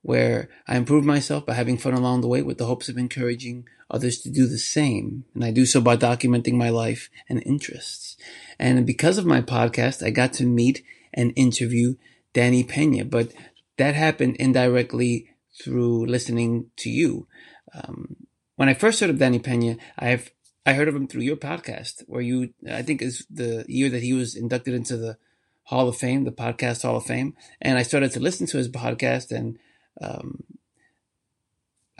where 0.00 0.48
I 0.66 0.78
improve 0.78 1.04
myself 1.04 1.44
by 1.44 1.52
having 1.52 1.76
fun 1.76 1.92
along 1.92 2.22
the 2.22 2.28
way 2.28 2.40
with 2.40 2.56
the 2.56 2.64
hopes 2.64 2.88
of 2.88 2.96
encouraging 2.96 3.68
others 3.90 4.20
to 4.20 4.30
do 4.30 4.46
the 4.46 4.56
same. 4.56 5.26
And 5.34 5.44
I 5.44 5.50
do 5.50 5.66
so 5.66 5.82
by 5.82 5.98
documenting 5.98 6.54
my 6.54 6.70
life 6.70 7.10
and 7.28 7.42
interests. 7.44 8.16
And 8.58 8.86
because 8.86 9.18
of 9.18 9.26
my 9.26 9.42
podcast, 9.42 10.02
I 10.02 10.08
got 10.08 10.32
to 10.34 10.46
meet 10.46 10.82
and 11.12 11.34
interview 11.36 11.96
Danny 12.32 12.64
Pena, 12.64 13.04
but 13.04 13.34
that 13.76 13.94
happened 13.94 14.36
indirectly 14.36 15.28
through 15.62 16.06
listening 16.06 16.70
to 16.76 16.88
you. 16.88 17.26
Um, 17.74 18.16
when 18.54 18.70
I 18.70 18.72
first 18.72 19.00
heard 19.00 19.10
of 19.10 19.18
Danny 19.18 19.40
Pena, 19.40 19.76
I've 19.98 20.30
I 20.66 20.72
heard 20.72 20.88
of 20.88 20.96
him 20.96 21.06
through 21.06 21.22
your 21.22 21.36
podcast, 21.36 22.02
where 22.08 22.20
you, 22.20 22.52
I 22.68 22.82
think, 22.82 23.00
is 23.00 23.24
the 23.30 23.64
year 23.68 23.88
that 23.88 24.02
he 24.02 24.12
was 24.12 24.34
inducted 24.34 24.74
into 24.74 24.96
the 24.96 25.16
Hall 25.62 25.88
of 25.88 25.96
Fame, 25.96 26.24
the 26.24 26.32
Podcast 26.32 26.82
Hall 26.82 26.96
of 26.96 27.06
Fame, 27.06 27.36
and 27.62 27.78
I 27.78 27.82
started 27.82 28.10
to 28.12 28.20
listen 28.20 28.48
to 28.48 28.58
his 28.58 28.68
podcast, 28.68 29.30
and 29.30 29.58
um, 30.02 30.42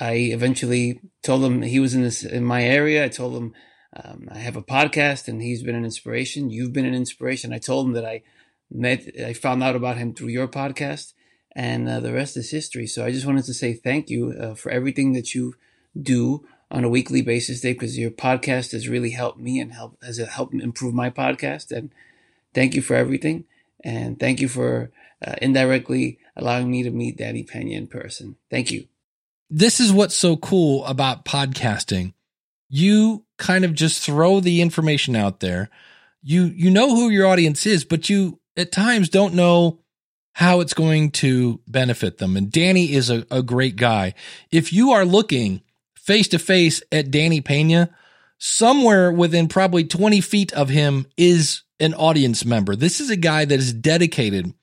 I 0.00 0.14
eventually 0.14 1.00
told 1.22 1.44
him 1.44 1.62
he 1.62 1.78
was 1.78 1.94
in 1.94 2.02
this 2.02 2.24
in 2.24 2.44
my 2.44 2.64
area. 2.64 3.04
I 3.04 3.08
told 3.08 3.36
him 3.36 3.54
um, 3.96 4.28
I 4.32 4.38
have 4.38 4.56
a 4.56 4.62
podcast, 4.62 5.28
and 5.28 5.40
he's 5.40 5.62
been 5.62 5.76
an 5.76 5.84
inspiration. 5.84 6.50
You've 6.50 6.72
been 6.72 6.86
an 6.86 6.94
inspiration. 6.94 7.52
I 7.52 7.58
told 7.58 7.86
him 7.86 7.92
that 7.92 8.04
I 8.04 8.22
met, 8.68 9.06
I 9.24 9.32
found 9.32 9.62
out 9.62 9.76
about 9.76 9.96
him 9.96 10.12
through 10.12 10.28
your 10.28 10.48
podcast, 10.48 11.12
and 11.54 11.88
uh, 11.88 12.00
the 12.00 12.12
rest 12.12 12.36
is 12.36 12.50
history. 12.50 12.88
So 12.88 13.04
I 13.04 13.12
just 13.12 13.26
wanted 13.26 13.44
to 13.44 13.54
say 13.54 13.74
thank 13.74 14.10
you 14.10 14.32
uh, 14.32 14.54
for 14.54 14.70
everything 14.70 15.12
that 15.12 15.36
you 15.36 15.54
do 16.00 16.44
on 16.70 16.84
a 16.84 16.88
weekly 16.88 17.22
basis, 17.22 17.60
Dave, 17.60 17.76
because 17.76 17.98
your 17.98 18.10
podcast 18.10 18.72
has 18.72 18.88
really 18.88 19.10
helped 19.10 19.38
me 19.38 19.60
and 19.60 19.72
help 19.72 20.02
has 20.02 20.18
helped 20.18 20.54
improve 20.54 20.94
my 20.94 21.10
podcast. 21.10 21.70
And 21.70 21.90
thank 22.54 22.74
you 22.74 22.82
for 22.82 22.94
everything, 22.94 23.44
and 23.84 24.18
thank 24.18 24.40
you 24.40 24.48
for 24.48 24.90
uh, 25.24 25.34
indirectly 25.40 26.18
allowing 26.36 26.70
me 26.70 26.82
to 26.82 26.90
meet 26.90 27.16
Danny 27.16 27.42
Pena 27.42 27.70
in 27.70 27.86
person. 27.86 28.36
Thank 28.50 28.70
you. 28.70 28.86
This 29.48 29.80
is 29.80 29.92
what's 29.92 30.16
so 30.16 30.36
cool 30.36 30.84
about 30.86 31.24
podcasting. 31.24 32.14
You 32.68 33.24
kind 33.38 33.64
of 33.64 33.74
just 33.74 34.02
throw 34.02 34.40
the 34.40 34.60
information 34.60 35.14
out 35.14 35.40
there. 35.40 35.70
You 36.22 36.44
you 36.46 36.70
know 36.70 36.94
who 36.94 37.10
your 37.10 37.26
audience 37.26 37.64
is, 37.64 37.84
but 37.84 38.10
you 38.10 38.40
at 38.56 38.72
times 38.72 39.08
don't 39.08 39.34
know 39.34 39.80
how 40.32 40.60
it's 40.60 40.74
going 40.74 41.10
to 41.10 41.60
benefit 41.66 42.18
them. 42.18 42.36
And 42.36 42.50
Danny 42.50 42.92
is 42.92 43.08
a, 43.08 43.24
a 43.30 43.42
great 43.42 43.76
guy. 43.76 44.12
If 44.50 44.70
you 44.72 44.90
are 44.90 45.04
looking 45.04 45.62
face 46.06 46.28
to 46.28 46.38
face 46.38 46.82
at 46.92 47.10
Danny 47.10 47.40
Pena, 47.40 47.90
somewhere 48.38 49.10
within 49.10 49.48
probably 49.48 49.84
20 49.84 50.20
feet 50.20 50.52
of 50.52 50.68
him 50.68 51.06
is 51.16 51.62
an 51.80 51.94
audience 51.94 52.44
member. 52.44 52.76
This 52.76 53.00
is 53.00 53.10
a 53.10 53.16
guy 53.16 53.44
that 53.44 53.58
is 53.58 53.72
dedicated 53.72 54.54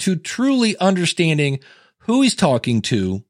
to 0.00 0.16
truly 0.16 0.76
understanding 0.76 1.60
who 2.00 2.20
he's 2.20 2.34
talking 2.34 2.82
to, 2.82 3.24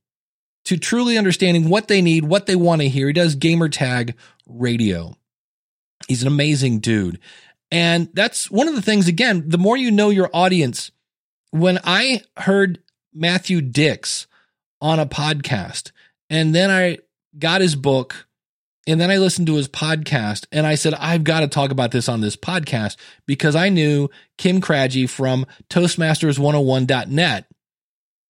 to 0.64 0.76
truly 0.76 1.16
understanding 1.16 1.68
what 1.68 1.86
they 1.86 2.02
need, 2.02 2.24
what 2.24 2.46
they 2.46 2.56
want 2.56 2.82
to 2.82 2.88
hear. 2.88 3.06
He 3.06 3.12
does 3.12 3.36
gamer 3.36 3.68
tag 3.68 4.16
radio. 4.46 5.16
He's 6.08 6.22
an 6.22 6.28
amazing 6.28 6.80
dude. 6.80 7.20
And 7.70 8.08
that's 8.12 8.50
one 8.50 8.68
of 8.68 8.74
the 8.74 8.82
things, 8.82 9.06
again, 9.06 9.44
the 9.48 9.58
more 9.58 9.76
you 9.76 9.90
know 9.90 10.10
your 10.10 10.30
audience, 10.32 10.90
when 11.50 11.78
I 11.84 12.22
heard 12.36 12.80
Matthew 13.14 13.60
Dicks 13.60 14.26
on 14.80 14.98
a 14.98 15.06
podcast, 15.06 15.92
and 16.28 16.54
then 16.54 16.70
I 16.70 16.98
got 17.38 17.60
his 17.60 17.76
book, 17.76 18.26
and 18.86 19.00
then 19.00 19.10
I 19.10 19.18
listened 19.18 19.46
to 19.48 19.56
his 19.56 19.68
podcast, 19.68 20.46
and 20.52 20.66
I 20.66 20.76
said, 20.76 20.94
I've 20.94 21.24
got 21.24 21.40
to 21.40 21.48
talk 21.48 21.70
about 21.70 21.90
this 21.90 22.08
on 22.08 22.20
this 22.20 22.36
podcast 22.36 22.96
because 23.26 23.56
I 23.56 23.68
knew 23.68 24.08
Kim 24.38 24.60
Craggy 24.60 25.06
from 25.06 25.46
Toastmasters101.net 25.70 27.46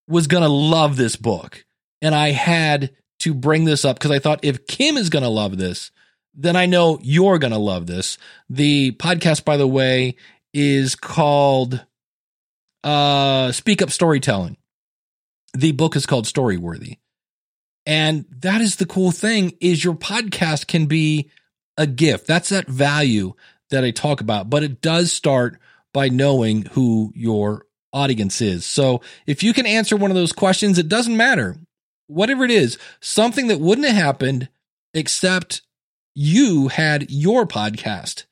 was 0.09 0.27
going 0.27 0.43
to 0.43 0.49
love 0.49 0.97
this 0.97 1.17
book. 1.17 1.65
And 2.01 2.15
I 2.15 2.31
had 2.31 2.93
to 3.21 3.35
bring 3.35 3.65
this 3.65 3.85
up 3.85 3.99
because 3.99 4.11
I 4.11 4.19
thought 4.19 4.41
if 4.45 4.67
Kim 4.67 4.97
is 4.97 5.11
going 5.11 5.23
to 5.23 5.29
love 5.29 5.57
this, 5.57 5.91
then 6.35 6.57
I 6.57 6.67
know 6.67 6.99
you're 7.03 7.39
going 7.39 7.53
to 7.53 7.59
love 7.59 7.87
this. 7.87 8.19
The 8.49 8.93
podcast, 8.93 9.45
by 9.45 9.57
the 9.57 9.67
way, 9.67 10.17
is 10.53 10.95
called 10.95 11.85
uh, 12.85 13.53
Speak 13.53 13.83
Up 13.83 13.91
Storytelling. 13.91 14.57
The 15.55 15.73
book 15.73 15.97
is 15.97 16.07
called 16.07 16.27
Storyworthy. 16.27 16.99
And 17.87 18.27
that 18.41 18.61
is 18.61 18.77
the 18.77 18.87
cool 18.87 19.13
thing 19.13 19.57
is 19.61 19.85
your 19.85 19.95
podcast 19.95 20.67
can 20.67 20.87
be 20.87 21.31
a 21.79 21.87
gift. 21.87 22.27
That's 22.27 22.49
that 22.49 22.67
value 22.67 23.35
that 23.71 23.85
I 23.85 23.91
talk 23.93 24.21
about, 24.21 24.51
but 24.51 24.63
it 24.63 24.81
does 24.81 25.13
start 25.13 25.59
by 25.93 26.09
knowing 26.09 26.67
who 26.73 27.13
your 27.15 27.67
audience 27.93 28.41
is. 28.41 28.67
So 28.67 29.01
if 29.27 29.43
you 29.43 29.53
can 29.53 29.67
answer 29.67 29.97
one 29.97 30.11
of 30.11 30.17
those 30.17 30.33
questions, 30.33 30.79
it 30.79 30.89
doesn't 30.89 31.17
matter. 31.17 31.57
Whatever 32.09 32.45
it 32.45 32.51
is, 32.51 32.79
something 33.01 33.49
that 33.49 33.61
wouldn't 33.61 33.87
have 33.87 33.97
happened 33.97 34.49
except 34.95 35.63
you 36.15 36.69
had 36.69 37.11
your 37.11 37.47
podcast 37.47 38.25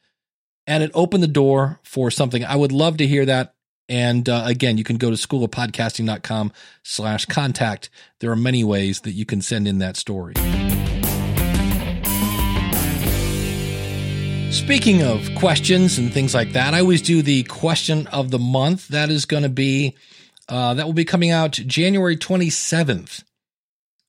and 0.67 0.83
it 0.83 0.91
opened 0.95 1.23
the 1.23 1.29
door 1.29 1.81
for 1.83 2.11
something. 2.11 2.45
I 2.45 2.57
would 2.57 2.73
love 2.73 2.97
to 2.99 3.07
hear 3.07 3.27
that. 3.27 3.55
And 3.89 4.29
uh, 4.29 4.45
again, 4.47 4.79
you 4.79 4.85
can 4.85 4.97
go 4.97 5.11
to 5.11 5.17
schoolofpodcasting.com 5.17 6.53
slash 6.83 7.27
contact. 7.27 7.91
There 8.21 8.31
are 8.31 8.37
many 8.37 8.65
ways 8.65 9.01
that 9.03 9.13
you 9.13 9.27
can 9.27 9.43
send 9.43 9.69
in 9.69 9.79
that 9.79 9.97
story. 9.97 10.35
Speaking 14.51 15.03
of 15.03 15.29
questions 15.35 15.99
and 15.99 16.13
things 16.13 16.33
like 16.33 16.53
that, 16.53 16.75
I 16.75 16.81
always 16.81 17.03
do 17.03 17.23
the 17.23 17.43
question 17.43 18.07
of 18.07 18.31
the 18.31 18.39
month. 18.39 18.89
That 18.89 19.11
is 19.11 19.27
going 19.27 19.43
to 19.43 19.49
be, 19.49 19.97
uh, 20.49 20.75
that 20.75 20.87
will 20.87 20.95
be 20.95 21.05
coming 21.05 21.31
out 21.31 21.53
January 21.53 22.17
27th. 22.17 23.25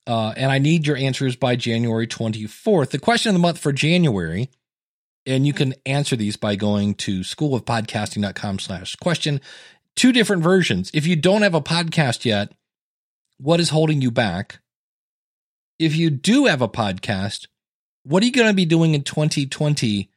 Uh, 0.06 0.32
and 0.36 0.52
I 0.52 0.58
need 0.58 0.86
your 0.86 0.96
answers 0.96 1.34
by 1.34 1.56
January 1.56 2.06
24th. 2.06 2.90
The 2.90 2.98
question 2.98 3.30
of 3.30 3.34
the 3.34 3.40
month 3.40 3.58
for 3.58 3.72
January, 3.72 4.48
and 5.26 5.46
you 5.46 5.52
can 5.52 5.74
answer 5.84 6.16
these 6.16 6.36
by 6.36 6.56
going 6.56 6.94
to 6.94 7.20
schoolofpodcasting.com 7.20 8.58
slash 8.58 8.96
question. 8.96 9.40
Two 9.96 10.12
different 10.12 10.42
versions. 10.42 10.90
If 10.94 11.06
you 11.06 11.16
don't 11.16 11.42
have 11.42 11.54
a 11.54 11.60
podcast 11.60 12.24
yet, 12.24 12.52
what 13.38 13.60
is 13.60 13.70
holding 13.70 14.00
you 14.00 14.10
back? 14.10 14.60
If 15.78 15.96
you 15.96 16.10
do 16.10 16.46
have 16.46 16.62
a 16.62 16.68
podcast, 16.68 17.46
what 18.04 18.22
are 18.22 18.26
you 18.26 18.32
going 18.32 18.48
to 18.48 18.54
be 18.54 18.64
doing 18.64 18.94
in 18.94 19.02
2020 19.02 20.10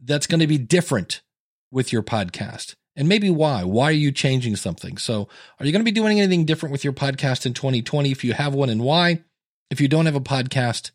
that's 0.00 0.26
going 0.26 0.40
to 0.40 0.46
be 0.46 0.58
different 0.58 1.22
with 1.70 1.92
your 1.92 2.02
podcast? 2.02 2.74
And 2.96 3.08
maybe 3.08 3.30
why? 3.30 3.62
Why 3.62 3.84
are 3.84 3.92
you 3.92 4.10
changing 4.10 4.56
something? 4.56 4.98
So, 4.98 5.28
are 5.60 5.66
you 5.66 5.70
going 5.70 5.84
to 5.84 5.90
be 5.90 5.92
doing 5.92 6.18
anything 6.18 6.44
different 6.44 6.72
with 6.72 6.82
your 6.82 6.92
podcast 6.92 7.46
in 7.46 7.54
2020? 7.54 8.10
If 8.10 8.24
you 8.24 8.32
have 8.32 8.54
one, 8.54 8.70
and 8.70 8.82
why? 8.82 9.22
If 9.70 9.80
you 9.80 9.86
don't 9.86 10.06
have 10.06 10.16
a 10.16 10.20
podcast, 10.20 10.90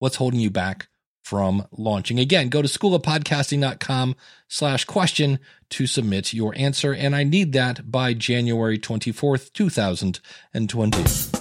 what's 0.00 0.16
holding 0.16 0.40
you 0.40 0.50
back 0.50 0.88
from 1.22 1.66
launching? 1.72 2.18
Again, 2.18 2.48
go 2.48 2.62
to 2.62 2.68
schoolofpodcasting.com 2.68 4.16
slash 4.48 4.84
question 4.84 5.38
to 5.70 5.86
submit 5.86 6.32
your 6.34 6.52
answer. 6.56 6.92
And 6.92 7.14
I 7.14 7.24
need 7.24 7.52
that 7.52 7.90
by 7.90 8.14
January 8.14 8.78
24th, 8.78 9.52
2020. 9.52 11.40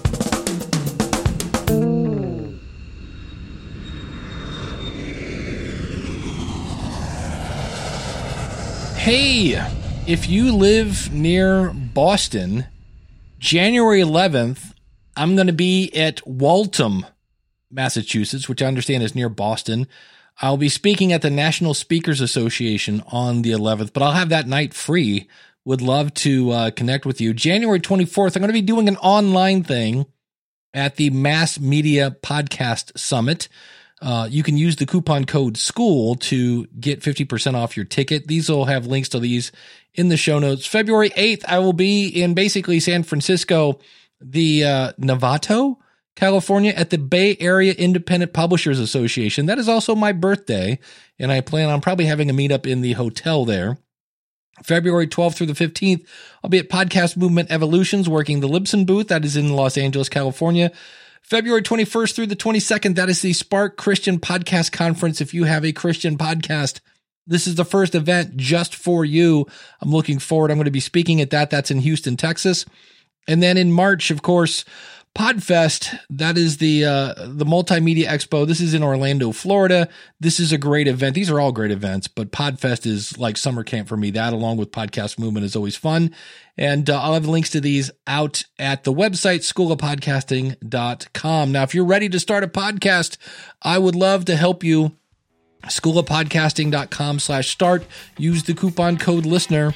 Hey, 9.00 9.60
if 10.06 10.30
you 10.30 10.56
live 10.56 11.12
near 11.12 11.72
Boston, 11.72 12.66
January 13.40 14.02
11th, 14.02 14.74
I'm 15.16 15.36
going 15.36 15.48
to 15.48 15.54
be 15.54 15.90
at 15.96 16.26
Waltham, 16.28 17.06
Massachusetts, 17.72 18.50
which 18.50 18.62
I 18.62 18.68
understand 18.68 19.04
is 19.04 19.16
near 19.16 19.30
Boston. 19.30 19.88
I'll 20.42 20.58
be 20.58 20.70
speaking 20.70 21.12
at 21.12 21.22
the 21.22 21.30
National 21.30 21.74
Speakers 21.74 22.22
Association 22.22 23.04
on 23.08 23.42
the 23.42 23.52
11th, 23.52 23.92
but 23.94 24.02
I'll 24.04 24.14
have 24.14 24.30
that 24.30 24.48
night 24.48 24.74
free. 24.74 25.28
Would 25.66 25.82
love 25.82 26.14
to 26.16 26.52
uh, 26.52 26.72
connect 26.72 27.06
with 27.06 27.20
you. 27.20 27.34
January 27.34 27.80
24th, 27.80 28.36
I'm 28.36 28.42
going 28.42 28.48
to 28.48 28.54
be 28.54 28.62
doing 28.62 28.88
an 28.88 28.98
online 28.98 29.64
thing 29.64 30.06
at 30.74 30.96
the 30.96 31.10
Mass 31.10 31.60
Media 31.60 32.16
Podcast 32.22 32.98
Summit. 32.98 33.50
Uh, 34.02 34.28
you 34.32 34.44
can 34.44 34.58
use 34.58 34.78
the 34.78 34.86
coupon 34.86 35.26
code 35.26 35.58
SCHOOL 35.58 36.16
to 36.16 36.66
get 36.68 37.02
50% 37.02 37.56
off 37.56 37.76
your 37.76 37.86
ticket. 37.86 38.28
These 38.28 38.50
will 38.50 38.66
have 38.66 38.88
links 38.88 39.10
to 39.10 39.20
these 39.20 39.52
in 39.94 40.08
the 40.08 40.16
show 40.16 40.40
notes. 40.40 40.66
February 40.66 41.10
8th, 41.12 41.44
I 41.46 41.60
will 41.60 41.74
be 41.74 42.08
in 42.08 42.34
basically 42.34 42.80
San 42.80 43.04
Francisco, 43.04 43.80
the 44.22 44.64
uh, 44.64 44.94
Novato, 44.94 45.78
California, 46.20 46.74
at 46.76 46.90
the 46.90 46.98
Bay 46.98 47.38
Area 47.40 47.74
Independent 47.74 48.34
Publishers 48.34 48.78
Association. 48.78 49.46
That 49.46 49.58
is 49.58 49.70
also 49.70 49.96
my 49.96 50.12
birthday, 50.12 50.78
and 51.18 51.32
I 51.32 51.40
plan 51.40 51.70
on 51.70 51.80
probably 51.80 52.06
having 52.06 52.30
a 52.30 52.34
meetup 52.34 52.66
in 52.66 52.82
the 52.82 52.94
hotel 52.94 53.46
there. 53.46 53.78
February 54.62 55.08
12th 55.08 55.36
through 55.36 55.48
the 55.48 55.54
15th, 55.54 56.06
I'll 56.44 56.50
be 56.50 56.60
at 56.60 56.68
Podcast 56.68 57.16
Movement 57.16 57.50
Evolutions 57.50 58.10
working 58.10 58.42
the 58.42 58.50
Libsyn 58.50 58.86
booth. 58.86 59.08
That 59.08 59.24
is 59.24 59.38
in 59.38 59.54
Los 59.54 59.78
Angeles, 59.78 60.10
California. 60.10 60.74
February 61.22 61.62
21st 61.62 62.14
through 62.14 62.28
the 62.28 62.36
22nd, 62.36 62.96
that 62.96 63.08
is 63.08 63.22
the 63.22 63.32
Spark 63.32 63.78
Christian 63.78 64.20
Podcast 64.20 64.74
Conference. 64.74 65.22
If 65.22 65.34
you 65.34 65.46
have 65.46 65.64
a 65.64 65.72
Christian 65.72 66.18
podcast, 66.18 66.82
this 67.28 67.48
is 67.48 67.56
the 67.56 67.64
first 67.64 67.96
event 67.96 68.36
just 68.36 68.76
for 68.76 69.06
you. 69.06 69.46
I'm 69.80 69.92
looking 69.92 70.20
forward. 70.20 70.52
I'm 70.52 70.58
going 70.58 70.66
to 70.66 70.72
be 70.72 70.82
speaking 70.82 71.22
at 71.22 71.30
that. 71.30 71.50
That's 71.50 71.72
in 71.72 71.80
Houston, 71.80 72.18
Texas. 72.18 72.66
And 73.26 73.42
then 73.42 73.56
in 73.56 73.72
March, 73.72 74.12
of 74.12 74.22
course, 74.22 74.66
Podfest, 75.20 76.00
that 76.12 76.38
is 76.38 76.60
the 76.60 76.86
uh, 76.86 77.14
the 77.18 77.44
multimedia 77.44 78.06
expo. 78.06 78.48
This 78.48 78.62
is 78.62 78.74
in 78.74 78.82
Orlando, 78.82 79.34
Florida. 79.34 79.90
This 80.22 80.40
is 80.40 80.54
a 80.54 80.58
great 80.58 80.88
event. 80.88 81.14
These 81.14 81.30
are 81.30 81.42
all 81.42 81.52
great 81.52 81.72
events, 81.72 82.08
but 82.08 82.32
Podfest 82.32 82.86
is 82.86 83.18
like 83.18 83.36
summer 83.36 83.66
camp 83.66 83.90
for 83.90 83.98
me. 83.98 84.12
That 84.12 84.32
along 84.32 84.56
with 84.56 84.72
Podcast 84.72 85.20
Movement 85.20 85.46
is 85.46 85.58
always 85.58 85.76
fun. 85.76 86.16
And 86.58 86.90
uh, 86.90 87.02
I'll 87.02 87.16
have 87.16 87.28
links 87.28 87.50
to 87.50 87.60
these 87.60 87.92
out 88.08 88.46
at 88.58 88.86
the 88.86 88.94
website, 88.94 89.40
schoolofpodcasting.com. 89.40 91.52
Now, 91.52 91.64
if 91.64 91.76
you're 91.76 91.84
ready 91.84 92.08
to 92.08 92.18
start 92.18 92.46
a 92.46 92.48
podcast, 92.48 93.18
I 93.62 93.78
would 93.78 93.96
love 93.96 94.24
to 94.24 94.38
help 94.38 94.64
you. 94.64 94.96
Schoolofpodcasting.com 95.66 97.20
slash 97.20 97.50
start. 97.50 97.86
Use 98.18 98.44
the 98.44 98.54
coupon 98.54 98.98
code 98.98 99.26
listener 99.26 99.74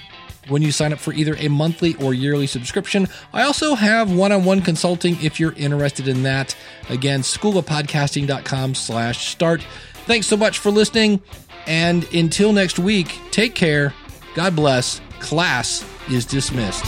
when 0.47 0.61
you 0.61 0.71
sign 0.71 0.93
up 0.93 0.99
for 0.99 1.13
either 1.13 1.35
a 1.37 1.47
monthly 1.47 1.95
or 1.95 2.13
yearly 2.13 2.47
subscription. 2.47 3.07
I 3.31 3.43
also 3.43 3.75
have 3.75 4.11
one-on-one 4.11 4.61
consulting 4.61 5.17
if 5.21 5.39
you're 5.39 5.53
interested 5.53 6.07
in 6.07 6.23
that. 6.23 6.55
Again, 6.89 7.21
schoolofpodcasting.com 7.21 8.75
slash 8.75 9.27
start. 9.27 9.65
Thanks 10.05 10.27
so 10.27 10.37
much 10.37 10.59
for 10.59 10.71
listening. 10.71 11.21
And 11.65 12.03
until 12.13 12.51
next 12.51 12.77
week, 12.77 13.17
take 13.31 13.55
care. 13.55 13.93
God 14.35 14.55
bless. 14.55 14.99
Class 15.19 15.85
is 16.09 16.25
dismissed. 16.25 16.83